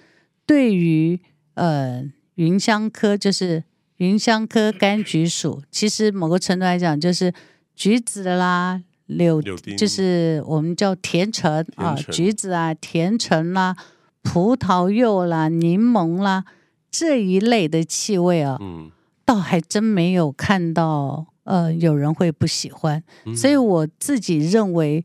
[0.44, 1.18] 对于
[1.54, 3.64] 呃芸香科，就是
[3.96, 7.32] 芸香科柑橘属，其实某个程度来讲，就是
[7.74, 13.74] 橘子啦、柳，柳就是我们叫甜橙啊，橘子啊、甜橙啦、
[14.20, 16.44] 葡萄柚啦、柠檬啦
[16.90, 18.90] 这一类的气味啊，嗯，
[19.24, 25.02] 倒还真没有看到呃有人会不喜欢，嗯、所以我自己认为。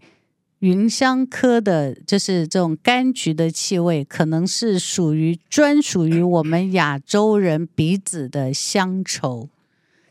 [0.60, 9.50] 芸香科的，就是这种柑橘的气味，可能是属于专属于我们亚洲人鼻子的乡愁。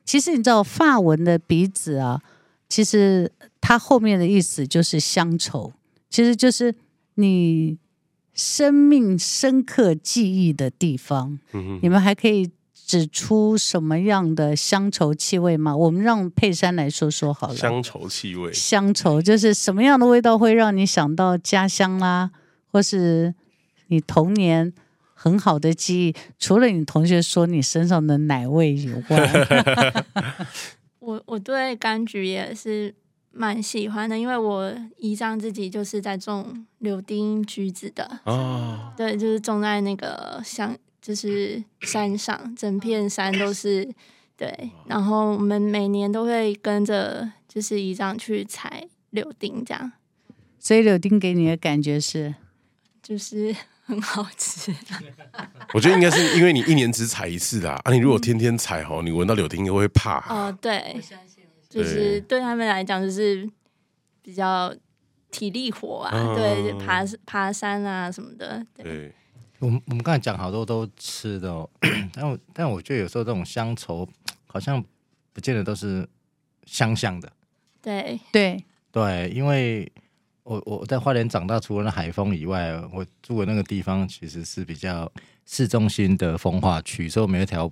[0.04, 2.22] 其实你知道，发文的鼻子啊，
[2.68, 5.72] 其实它后面的意思就是乡愁，
[6.08, 6.72] 其实就是
[7.16, 7.76] 你
[8.32, 11.38] 生命深刻记忆的地方。
[11.52, 12.48] 嗯哼，你们还可以
[12.86, 15.76] 指出什么样的乡愁气味吗？
[15.76, 17.56] 我们让佩珊来说说好了。
[17.56, 22.30] 乡愁气味，乡愁就是什么样的味道会让你想到家乡啦，
[22.70, 23.34] 或是
[23.88, 24.72] 你童年
[25.14, 26.14] 很好的记忆？
[26.38, 30.04] 除了你同学说你身上的奶味以外。
[31.00, 32.94] 我我对柑橘也是
[33.32, 43.88] 蛮喜欢的，因为我姨丈自己就是在种柳丁、橘子的哦，对，就是种在那个像就是山上，整片山都是
[44.36, 49.92] 对，然后我们每年都会跟着就是姨丈去采柳丁，这样。
[50.58, 52.34] 所以柳丁给你的感觉是，
[53.00, 53.54] 就是。
[53.88, 54.74] 很好吃，
[55.72, 57.80] 我觉得应该是因为你一年只采一次啦。
[57.84, 60.18] 啊，你如果天天采吼，你闻到柳丁应该会怕。
[60.28, 61.00] 哦，对，
[61.68, 63.48] 就是对他们来讲，就是
[64.22, 64.74] 比较
[65.30, 68.60] 体力活啊，嗯、对，爬爬山啊什么的。
[68.74, 69.14] 对，对
[69.58, 71.68] 我们我们刚才讲好多都吃的，哦，
[72.12, 74.08] 但我但我觉得有时候这种乡愁
[74.46, 74.82] 好像
[75.32, 76.08] 不见得都是
[76.64, 77.32] 香香的。
[77.82, 79.90] 对对对，因为。
[80.48, 85.10] 我我在花莲长大，除了那海风以外，我住的那个地方其实是比较
[85.44, 87.68] 市中心的风化区，所以我们有一条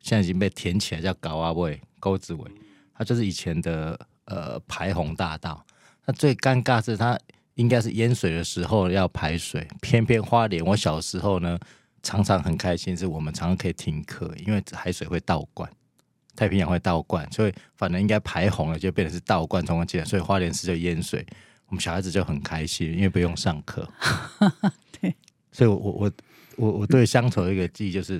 [0.00, 2.50] 现在已经被填起来，叫高阿尾沟子尾，
[2.94, 5.62] 它就是以前的呃排洪大道。
[6.06, 7.18] 那最尴尬是它
[7.58, 11.58] 应该是淹水的时候要排水，偏偏花莲我小时候呢
[12.04, 15.68] 常常很开心，是我们常常可以停课，因为海水会倒灌，
[16.36, 21.26] 太平洋会倒灌，所以反正应该排洪了，就变成是倒灌从而进来，所以花莲市就淹水。
[21.66, 23.86] 我们小孩子就很开心，因为不用上课。
[25.00, 25.14] 对，
[25.50, 26.12] 所以我，我我
[26.56, 28.18] 我我对乡愁的一个记忆就是，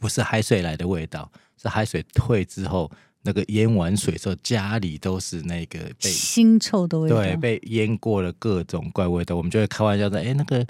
[0.00, 2.90] 不是海水来的味道，是海水退之后，
[3.24, 9.34] 那个淹完水之后，家里都是那个被腥臭的味道，对，被淹过了各种怪味道。
[9.34, 10.64] 我们就会开玩笑说：“哎，那个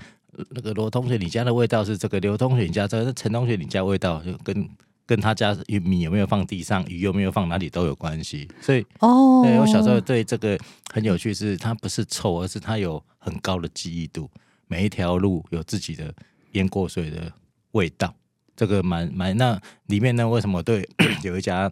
[0.51, 4.67] 那个罗同学，你家的味道是这个；刘同学，你家这个；那陈同学，你家味道就跟。”
[5.07, 10.59] 跟他家米有没有放地上，鱼有没有放哪里都有关系，所以哦，对我小时候对这个
[10.95, 14.31] 很有趣是，是它不是臭，而是它有很高的记忆度。
[14.67, 16.11] 每一条路有自己的
[16.53, 17.31] 淹过水的
[17.73, 18.15] 味道，
[18.57, 20.89] 这个蛮蛮那里面呢，为什么对
[21.23, 21.71] 有一家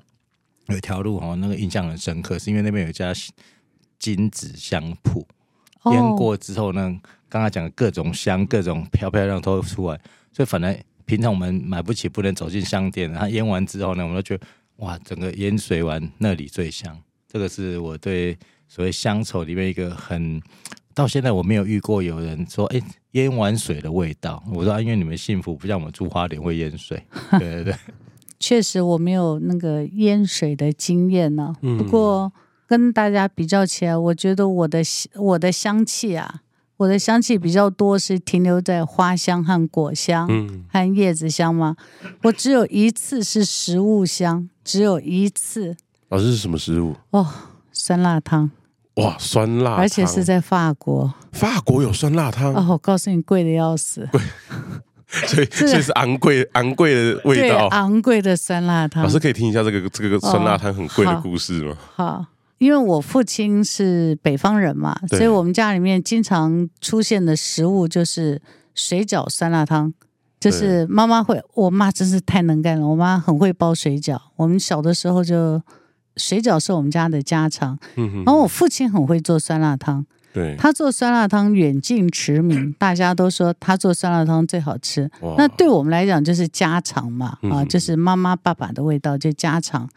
[0.72, 3.12] 有一条路哦，那个印象很深刻，是因为那边有一家
[3.98, 5.24] 金子香铺，
[5.92, 6.82] 腌过之后呢，
[7.28, 10.00] 刚刚讲的各种香，各种漂漂亮都出来，
[10.32, 10.76] 所以反正。
[11.04, 13.12] 平常我们买不起，不能走进香店。
[13.12, 16.96] 它腌完之后呢，我们就觉得哇，整个腌水完那里最香。
[17.28, 20.40] 这个是我对所谓乡愁里面一个很，
[20.94, 22.80] 到现在我没有遇过有人说，哎，
[23.10, 24.42] 淹完水的味道。
[24.52, 27.02] 我说，因为你们幸福，不像我们住花莲会淹水。
[27.32, 27.74] 对对对，
[28.42, 31.78] 确实我没有那个淹水的经验呢、啊。
[31.78, 32.32] 不过
[32.66, 34.82] 跟大家比较起来，我觉得我的
[35.14, 36.40] 我的香气啊。
[36.78, 41.76] 我的香气比较多，是停留在花香和果香，嗯，和叶子香嘛？
[42.24, 45.76] 我只有一次是食物香，只有一次。
[46.08, 46.96] 老师是什么食物？
[47.10, 47.24] 哦，
[47.70, 48.50] 酸辣汤。
[48.94, 51.14] 哇，酸辣汤，而且是在法国。
[51.30, 52.52] 法国有酸辣汤？
[52.52, 54.08] 哦，我告诉你，贵的要死。
[54.10, 54.20] 贵，
[55.28, 59.02] 所以所以是昂贵昂贵的味道，昂贵的酸辣汤。
[59.02, 61.72] 老师可以听一下这个这个酸辣汤很贵的故事吗？
[61.72, 62.26] 哦，好。
[62.58, 68.40] 因为我父亲是北方人嘛，所以我们家里面经常出现的食物就是
[68.74, 69.92] 水饺、酸辣汤。
[70.38, 74.16] 就是妈妈会，我妈真是太能干了，我妈很会包水饺。
[74.34, 75.62] 我们小的时候就
[76.16, 77.78] 水饺是我们家的家常。
[77.94, 85.10] 然后我父亲很会做酸辣汤，对，他做酸辣汤远近驰名， 大家都说他做酸辣汤最好吃。
[85.36, 89.88] 那对我们来讲就是家常嘛，啊，就是妈妈爸爸的味道就家常。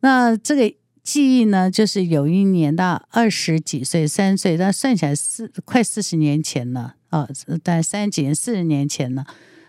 [0.00, 0.74] 那这个。
[1.04, 7.26] 记忆呢，就是有一年到二十几岁、三十岁，但算起来四快四十年前了啊，
[7.62, 9.24] 但三十几年、四十年前了。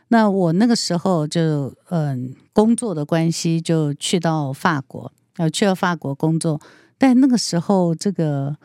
[0.10, 6.60] 那我那个时候就嗯，工作的关系就去到法国，呃，去了法国工作。
[6.98, 8.58] 但那个时候这个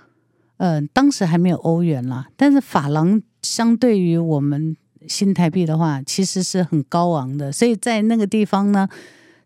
[0.64, 4.74] 嗯，当时还没有欧元啦，但是法郎相对于我们
[5.06, 7.52] 新台币的话，其实是很高昂的。
[7.52, 8.88] 所以在那个地方呢，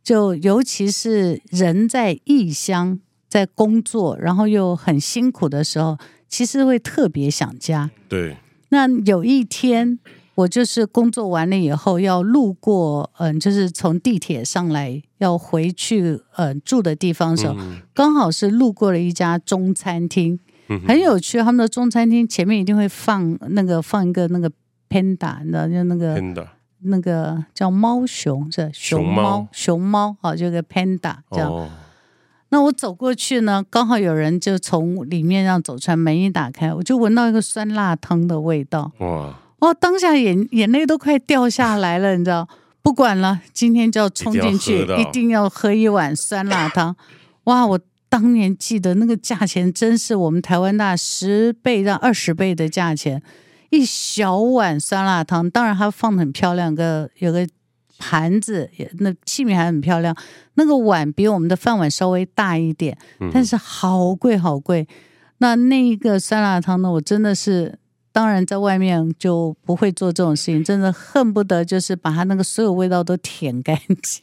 [0.04, 3.00] 就尤其是人在异乡。
[3.30, 5.98] 在工作，然后又很辛苦的时候，
[6.30, 7.90] 其实会特别想家。
[8.08, 8.38] 对。
[8.70, 9.98] 那有一天，
[10.34, 20.47] 我就是工作完了以后，要路过，嗯，就是从地铁上来要回去，嗯，住的地方的时候，嗯、刚好是路过了一家中餐厅，嗯、
[20.86, 21.38] 很有趣。
[21.38, 24.50] 他们的中餐厅前面一定会放那个放一个那个
[24.88, 26.46] panda，你知道就那个 panda，
[26.82, 31.50] 那个叫猫熊是熊猫熊猫，好，就个 panda 这样。
[31.50, 31.68] 哦
[32.50, 38.90] 那我走过去呢，刚好有人就从里面让走出来，门一打开，我就闻到一个酸辣汤的味道。
[39.00, 39.34] 哇！
[39.58, 42.48] 哦，当下眼眼泪都快掉下来了，你知道？
[42.80, 46.96] 不管了，今天就要冲进去，一定要喝一碗酸辣汤。
[47.44, 47.66] 哇！
[47.66, 47.78] 我
[48.08, 53.22] 当年记得那个价钱，真是我们台湾大十倍到二十倍的价钱，
[53.70, 55.50] 一小碗酸辣汤。
[55.50, 57.46] 当然，它放的很漂亮，个有个。
[58.00, 60.16] 盘子也那器皿还很漂亮，
[60.54, 62.96] 那个碗比我们的饭碗稍微大一点，
[63.32, 64.86] 但是好贵好贵。
[65.38, 67.76] 那那一个酸辣汤呢，我真的是，
[68.12, 74.22] 当然在外面就不会做这种事情，真的恨不得就是把它那个所有味道都舔干净。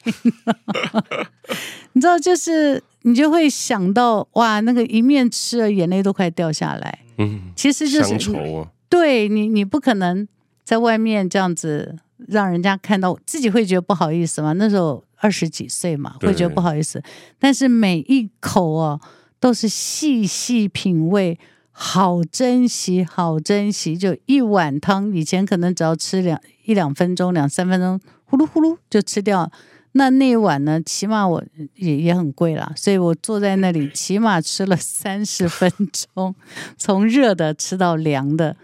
[1.94, 7.00] 你知道，就是你就会想到哇，那个一面吃了，眼泪都快掉下来。
[7.18, 10.28] 嗯，其实就是乡愁啊，对你，你不可能
[10.64, 11.98] 在外面这样子。
[12.30, 14.54] 让人家看到自己会觉得不好意思嘛？
[14.54, 17.04] 那时候二十几岁嘛，会觉得不好意思。
[17.38, 19.00] 但是每一口哦，
[19.38, 21.38] 都是细细品味，
[21.78, 23.98] 好珍惜，好珍惜。
[23.98, 29.52] 就一碗汤，以前可能只要吃两一两分钟、两三分钟，呼噜呼噜就吃掉。
[29.92, 31.44] 那那一碗呢，起码我
[31.76, 36.34] 也也很贵啦，所以我坐在那里，起码吃了三十分钟，
[36.78, 38.56] 从热的吃到凉的，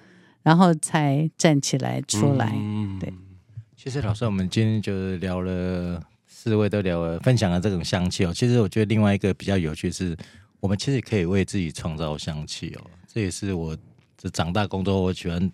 [0.44, 2.54] 然后才站起来出来。
[2.56, 3.14] 嗯、对。
[3.76, 8.34] 其实老师，我们今天就聊了四位都聊了，分享了这种香气哦。
[8.34, 10.16] 其实我觉得另外一个比较有趣是，
[10.62, 12.82] 我们其实可以为自己创造香气哦。
[13.14, 13.76] 这也是我
[14.18, 15.52] 这长大工作，我喜欢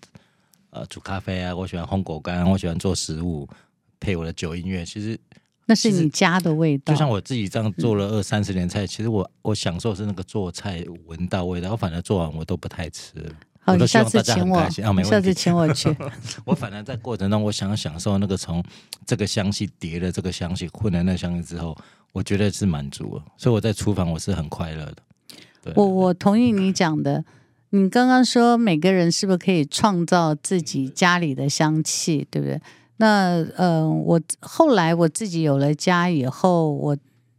[0.70, 3.48] 呃煮咖啡啊，我喜欢烘果干，我喜欢做食物，
[3.98, 4.84] 配我的酒音乐。
[4.84, 5.18] 其实
[5.66, 6.92] 那是你家的味道。
[6.92, 13.32] 就像我自己这样做了二三十年菜，其实我我享受是那个做菜闻到味道，我反而做完我都不太吃了。
[13.58, 14.70] 好，你下次请我，
[15.02, 15.94] 下次请我去。
[16.44, 18.62] 我反正在过程中，我想要享受那个从
[19.04, 21.76] 这个香气叠了这个香气混了那香气之后，
[22.12, 23.24] 我觉得是满足了。
[23.36, 24.96] 所以我在厨房我是很快乐的。
[25.60, 27.24] 对，我我同意你讲的。
[27.70, 32.60] 你刚刚说每个人是不是可以创造自己家里的香气，对不对？
[32.96, 36.96] 那呃，我后来我自己有了家以后，我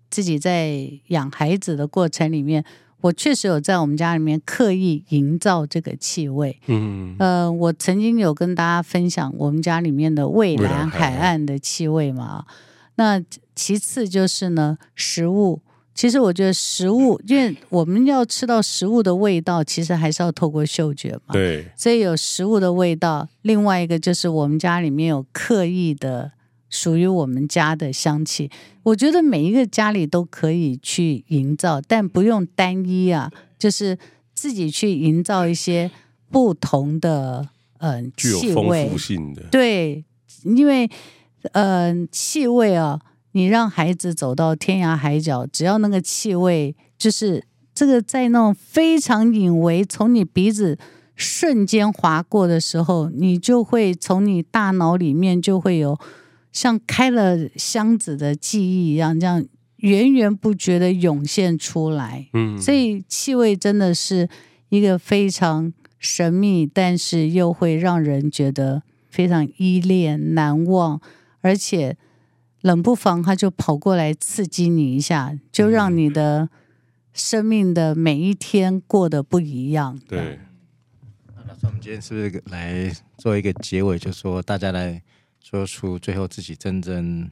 [0.10, 2.64] 自己在养孩子的过程里面。
[3.02, 6.60] 我确实有在我们家里面刻意营造这个气味。
[6.68, 12.46] 嗯，呃，我曾经有跟大家分享我们家里面的蔚蓝海岸的气味嘛。
[12.96, 13.24] 那
[13.56, 15.62] 其次就是呢，食物。
[15.94, 21.34] 其实我觉得食物，因为我们要吃到食物的味道，其实还是要透过嗅觉嘛。
[21.34, 21.66] 对。
[21.76, 26.32] 所以有食物的味道，另外一个就是我们家里面有刻意的。
[26.72, 28.48] 属于我们家的香气，
[28.84, 33.98] 我觉得每一个家里都可以去营造，但不用单一啊，就是
[34.36, 35.90] 自己去营造一些
[36.30, 39.42] 不同的嗯、呃、具有丰富性的。
[39.50, 40.06] 对，
[40.44, 40.88] 因为
[41.54, 43.02] 嗯、呃、气味啊，
[43.32, 50.78] 你让孩子走到天涯海角，只要那个气味就是这个在那种非常隐微，从你鼻子
[51.16, 56.00] 瞬间划过的时候，你就会从你大脑里面就会有。
[56.52, 59.46] 像开了箱子的记忆一样，这样
[59.78, 62.28] 源源不绝的涌现出来。
[62.34, 64.28] 嗯，所以气味真的是
[64.70, 71.00] 一个非常神秘，但是又会让人觉得非常依恋、难忘，
[71.42, 71.96] 而且
[72.62, 76.50] 冷不防他就跑过来刺激你一下，就让你的
[77.14, 80.00] 生命的每一天过得不一样。
[80.08, 80.40] 对。
[81.36, 85.02] 那老师，我们今天是不是来做一个结尾，就说大家来。
[85.42, 87.28] 说出最后自己真正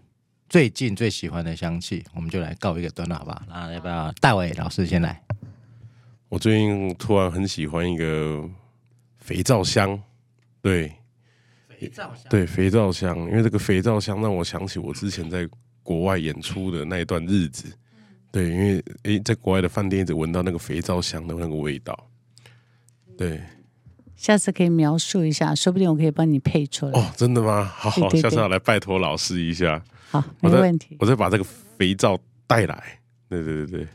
[0.49, 3.43] 最近最喜欢的香气，我们就来告一个段落，好不好？
[3.47, 5.21] 那要不要大伟老师先来？
[6.29, 8.49] 我最近突然很喜欢一个
[9.19, 10.01] 肥皂香，
[10.61, 10.95] 对，
[11.79, 15.47] 肥皂香，对，肥皂香，因为这个肥皂香让我想起我之前在
[15.83, 17.71] 国外演出的那一段日子，
[18.31, 22.09] 对，因为诶，在国外的饭店一直闻到那个肥皂香的那个味道，
[23.17, 23.41] 对。
[24.15, 26.99] 下次可以描述一下，说不定我可以帮你配出来。
[26.99, 27.63] 哦，真的吗？
[27.63, 29.79] 好，好，下次要来拜托老师一下。
[30.09, 30.97] 好，没问题。
[30.99, 32.17] 我再把这个肥皂
[32.47, 32.99] 带来。
[33.29, 33.87] 对对对对。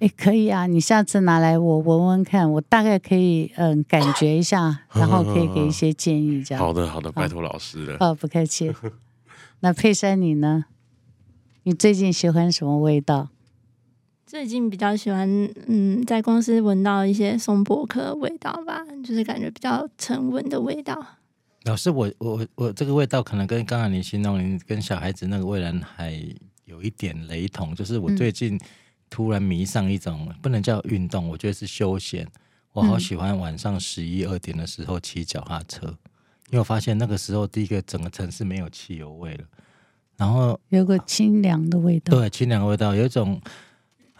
[0.00, 6.58] 哎，可以啊，你下次拿来我闻闻看，我大概可以嗯感觉一下，然后可以给一些建议，这样。
[6.64, 7.96] 好的，好的，拜托老师了。
[8.00, 8.72] 哦，不客气。
[9.60, 10.64] 那佩珊你呢？
[11.64, 13.28] 你最近喜欢什么味道？
[14.24, 15.28] 最近比较喜欢，
[15.66, 21.04] 嗯，在公司闻到一些松柏科的味道吧，就是感觉比较沉稳的味道。
[21.64, 26.18] 老师，我我我这个味道可能跟刚刚你形容你跟小孩子那个蔚蓝海
[26.64, 28.58] 有一点雷同，就是我最近
[29.10, 32.26] 突然迷上一种、嗯、不能叫运动，我觉得是休闲。
[32.72, 39.44] 我好喜欢晚上十一二点的时候骑脚踏车，因为我发现那个时候第一个整个城市没有汽油味了，
[40.16, 43.38] 然后有个清凉的味道，对，清凉的味道有一种。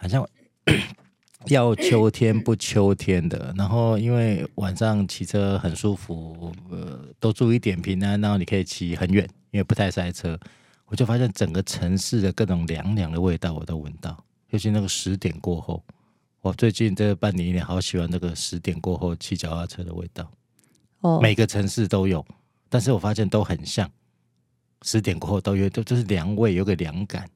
[0.02, 0.26] 好像
[1.48, 3.52] 要秋天不秋天的。
[3.54, 10.40] 然后因为晚上骑车很舒服，呃，都注意点平安，然后你可以骑很远，因为不太塞车。
[10.86, 15.82] 我就发现整个城市的各种凉凉的味道我都闻到，尤其那个十点过后，
[16.40, 20.30] 我最近这半年一年好喜欢那个十点过后骑脚踏车的味道。
[21.00, 22.24] 哦，每个城市都有，
[22.68, 23.90] 但是我发现都很像，
[24.82, 27.28] 十点过后都有，都就是凉味，有个凉感。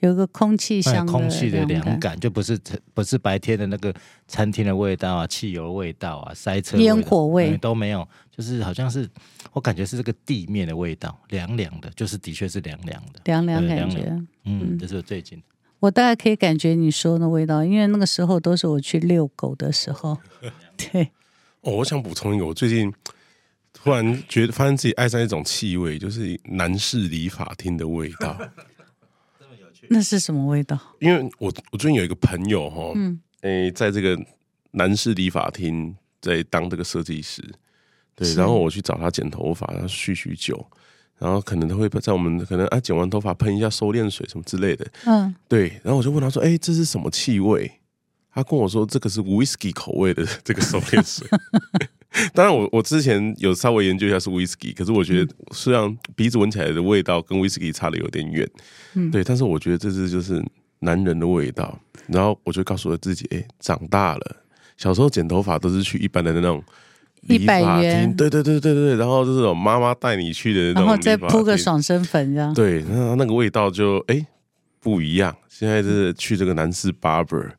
[0.00, 2.58] 有个空气香，空气的凉感，就不是
[2.92, 3.94] 不是白天的那个
[4.26, 7.56] 餐厅的味道啊，汽油的味道啊，塞车烟火味。
[7.58, 9.08] 都没有，就是好像是
[9.52, 14.28] 我感觉是这个地面的味道，凉凉的，就是的确是凉凉的，凉凉感觉，凉凉。
[14.42, 15.40] 嗯，这是我最近。
[15.82, 20.16] 我大概可以感觉你说的味道，因为那个时候都是我去遛狗的时候。
[20.78, 21.10] 对，
[21.62, 22.92] 哦，我想补充一个，我最近
[23.72, 28.38] 突然觉得发现自己爱上一种气味，就是男士理发厅的味道。
[29.90, 30.78] 那是什么味道？
[31.00, 34.16] 因为我我最近有一个朋友哈，嗯，诶，在这个
[34.70, 37.42] 男士理发厅在当这个设计师，
[38.14, 40.64] 对，然后我去找他剪头发，然后叙叙旧，
[41.22, 47.70] 然后可能他会在我们可能啊剪完头发喷一下收敛水什么之类的，嗯，对，然后我就问他说，哎，这是什么气味？
[48.34, 51.28] 他跟我说，这个是 whisky 口味的 这个收敛水。
[52.34, 58.50] 当然我，我我之前有稍微研究一下是 whisky，可是我觉得虽然鼻子闻起来的味道跟 whisky 差的有点远，
[58.94, 60.42] 嗯，对，但是我觉得这是就是
[60.80, 61.78] 男人的味道。
[62.08, 64.36] 然后我就告诉我自己，哎，长大了，
[64.76, 66.62] 小时候剪头发都是去一般的那种
[67.22, 74.26] 理发厅，对对对对对，然后就是妈妈带你去的那种，然后再铺个爽身粉这样，对，那那个味道就哎
[74.80, 75.34] 不一样。
[75.48, 77.50] 现在是去这个男士 barber，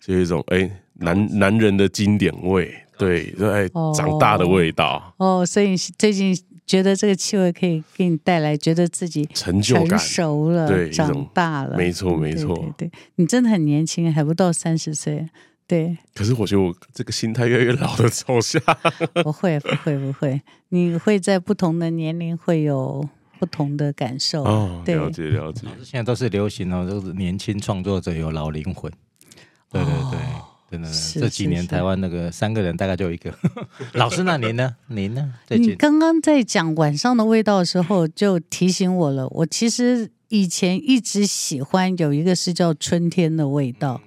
[0.00, 2.74] 就有一种哎男男人的经典味。
[2.96, 5.14] 对，哎，长大的味道。
[5.16, 6.32] 哦，所以最近
[6.64, 15.28] 觉得这个气味可以给你带来觉得自己成就感，成熟了，对，长大了，没错，没错，对，对，对，你真的很年轻，还不到三十岁，
[15.66, 15.96] 对。
[16.14, 18.60] 可是我觉得我这个心态越来越老的走向，
[19.22, 23.08] 不会，不会，不会，你会在不同的年龄会有
[23.38, 24.44] 不同的感受。
[24.44, 25.66] 哦，了解，了解。
[25.82, 28.90] 现在都是流行哦，都是年轻创作者有老灵魂，
[29.70, 30.18] 对对对。
[30.18, 30.90] 哦真的，
[31.20, 33.32] 这几年台湾那个三个人大概就一个
[33.94, 34.24] 老师。
[34.24, 34.74] 那您呢？
[34.88, 35.32] 您呢？
[35.50, 39.28] 你刚刚在讲晚上的味道的时候，就提醒我了。
[39.28, 44.00] 我其实以前一直喜欢有一个是叫春天的味道。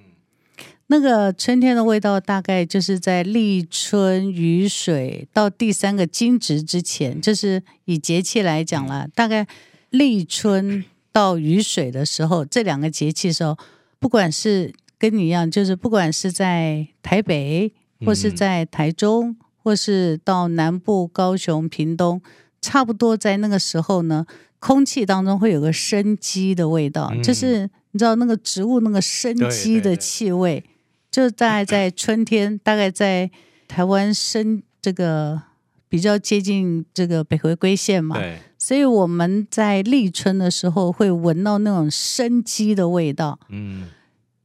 [0.90, 9.06] 那个春天的味道，大概就是在立春雨水到第三个惊蛰之前，就是以节气来讲了。
[9.14, 9.46] 大概
[9.90, 10.82] 立春
[11.12, 13.56] 到雨水的时候，这两个节气的时候，
[13.98, 17.70] 不管是跟你一样，就是不管是在台北，
[18.06, 22.22] 或是在台中，嗯、或是到南部高雄、屏东，
[22.62, 24.24] 差不多在那个时候呢，
[24.58, 30.64] 空气当中会有个生机的味道，嗯、就是你知道那个植物那个生机的气味，
[31.10, 33.30] 就大概在春天，大概在
[33.66, 35.42] 台湾生这个
[35.88, 38.38] 比较接近这个北回归线嘛，对。
[38.58, 43.88] 所以我们在立春的时候会闻到那种生机的味道，嗯。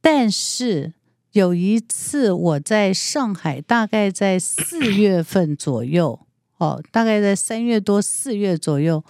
[0.00, 0.92] 但是
[1.32, 6.20] 有一次我在上海，大概在四月份左右，
[6.58, 9.02] 哦，大概在三月多四月左右，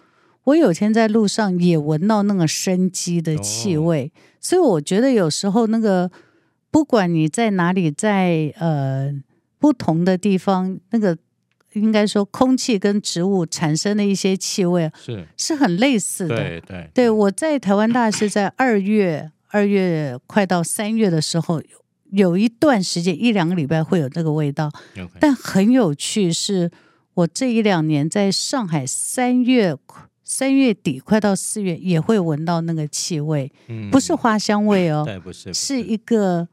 [0.44, 6.10] 我有天在路上也闻到那个生机的气味，哦、所以我觉得有时候那个
[6.74, 9.14] 不管你在哪里，在呃
[9.60, 11.16] 不同的地方，那个
[11.74, 16.34] 应该说空气跟植物产生的一些气味是是很类似的。
[16.34, 19.30] 对对，对，我在台湾大概是在二月。
[19.50, 21.62] 二月快到三月的时候，
[22.10, 24.68] 有一段时间一两个礼拜会有这个味道.
[25.20, 26.68] 但很有趣是，
[27.14, 29.76] 我这一两年在上海三月
[30.24, 36.48] 三月底快到四月也会闻到那个气味，嗯、不是花香味哦， 对，不是，是一个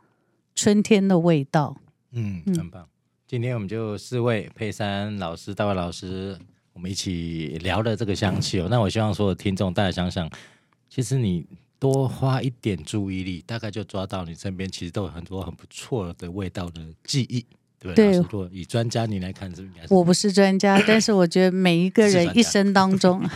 [0.56, 1.78] 春天的味道。
[2.12, 2.84] 嗯，很棒。
[2.84, 2.89] 嗯、
[3.28, 6.38] 今天我们就四位佩珊老师、大卫老师，
[6.74, 8.68] 我们一起聊了这个香气哦。
[8.70, 10.30] 那我希望所有听众大家想想，
[10.89, 11.45] 其实你。
[11.82, 17.43] 多花一点注意力，大概就抓到你身边其实都有很多很不错的味道的记忆，
[17.80, 18.22] 对不对？
[18.22, 19.91] 对，以专家你来看，是不是？
[19.91, 23.28] 我不是专家，但是我觉得每一个人一生当中，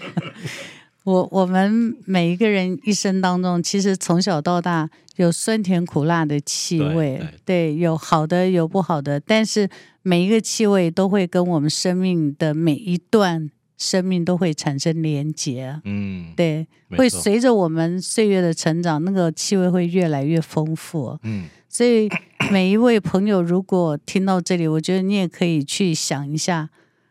[1.04, 9.68] 我我们每一个人一生当中，其实从小到大有酸甜苦辣的气味，对，有好的有不好的，但是
[10.02, 13.50] 每一个气味都会跟我们生命的每一段。
[13.78, 22.08] 生命都会产生连结，嗯，对，错会随着我们岁月的成长，那个气味会越来越丰富，嗯，所以
[22.50, 26.70] 每一位朋友如果听到这里，我觉得你也可以去想一下，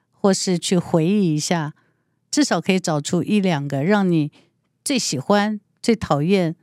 [0.10, 1.76] 或是去回忆一下，
[2.32, 4.32] 至少可以找出一两个让你
[4.84, 6.56] 最喜欢、最讨厌、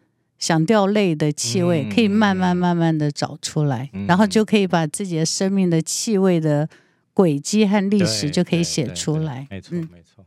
[0.43, 6.68] 想掉泪的气味，嗯可以慢慢慢慢的找出来，嗯然后就可以把自己的生命的气味的
[7.14, 9.47] 轨迹和历史就可以写出来。
[9.49, 10.24] 没错嗯，没错。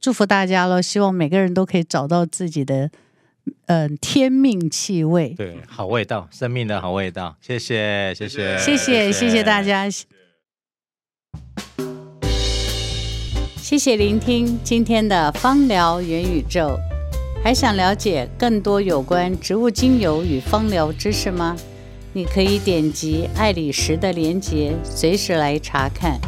[0.00, 0.80] 祝福大家喽！
[0.80, 2.88] 希望每个人都可以找到自己的
[3.66, 5.34] 嗯、呃、天命气味。
[5.36, 7.36] 对，好味道，生命的好味道。
[7.40, 9.60] 谢谢，谢谢，谢谢，谢谢大。
[9.60, 9.90] 家。
[13.56, 16.78] 谢谢聆听今天的芳疗元宇宙。
[17.42, 21.56] 还想了解更多有关植物精油与芳疗知识吗？
[22.12, 26.18] 你可以点击爱理时的链接，随时来查看。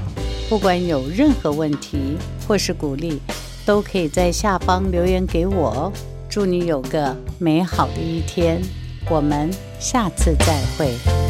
[0.48, 3.20] 不管有任何问题或是鼓励，
[3.66, 5.92] 都可以在下方留言给我哦。
[6.28, 8.60] 祝你有个美好的一天，
[9.08, 11.29] 我们下次再会。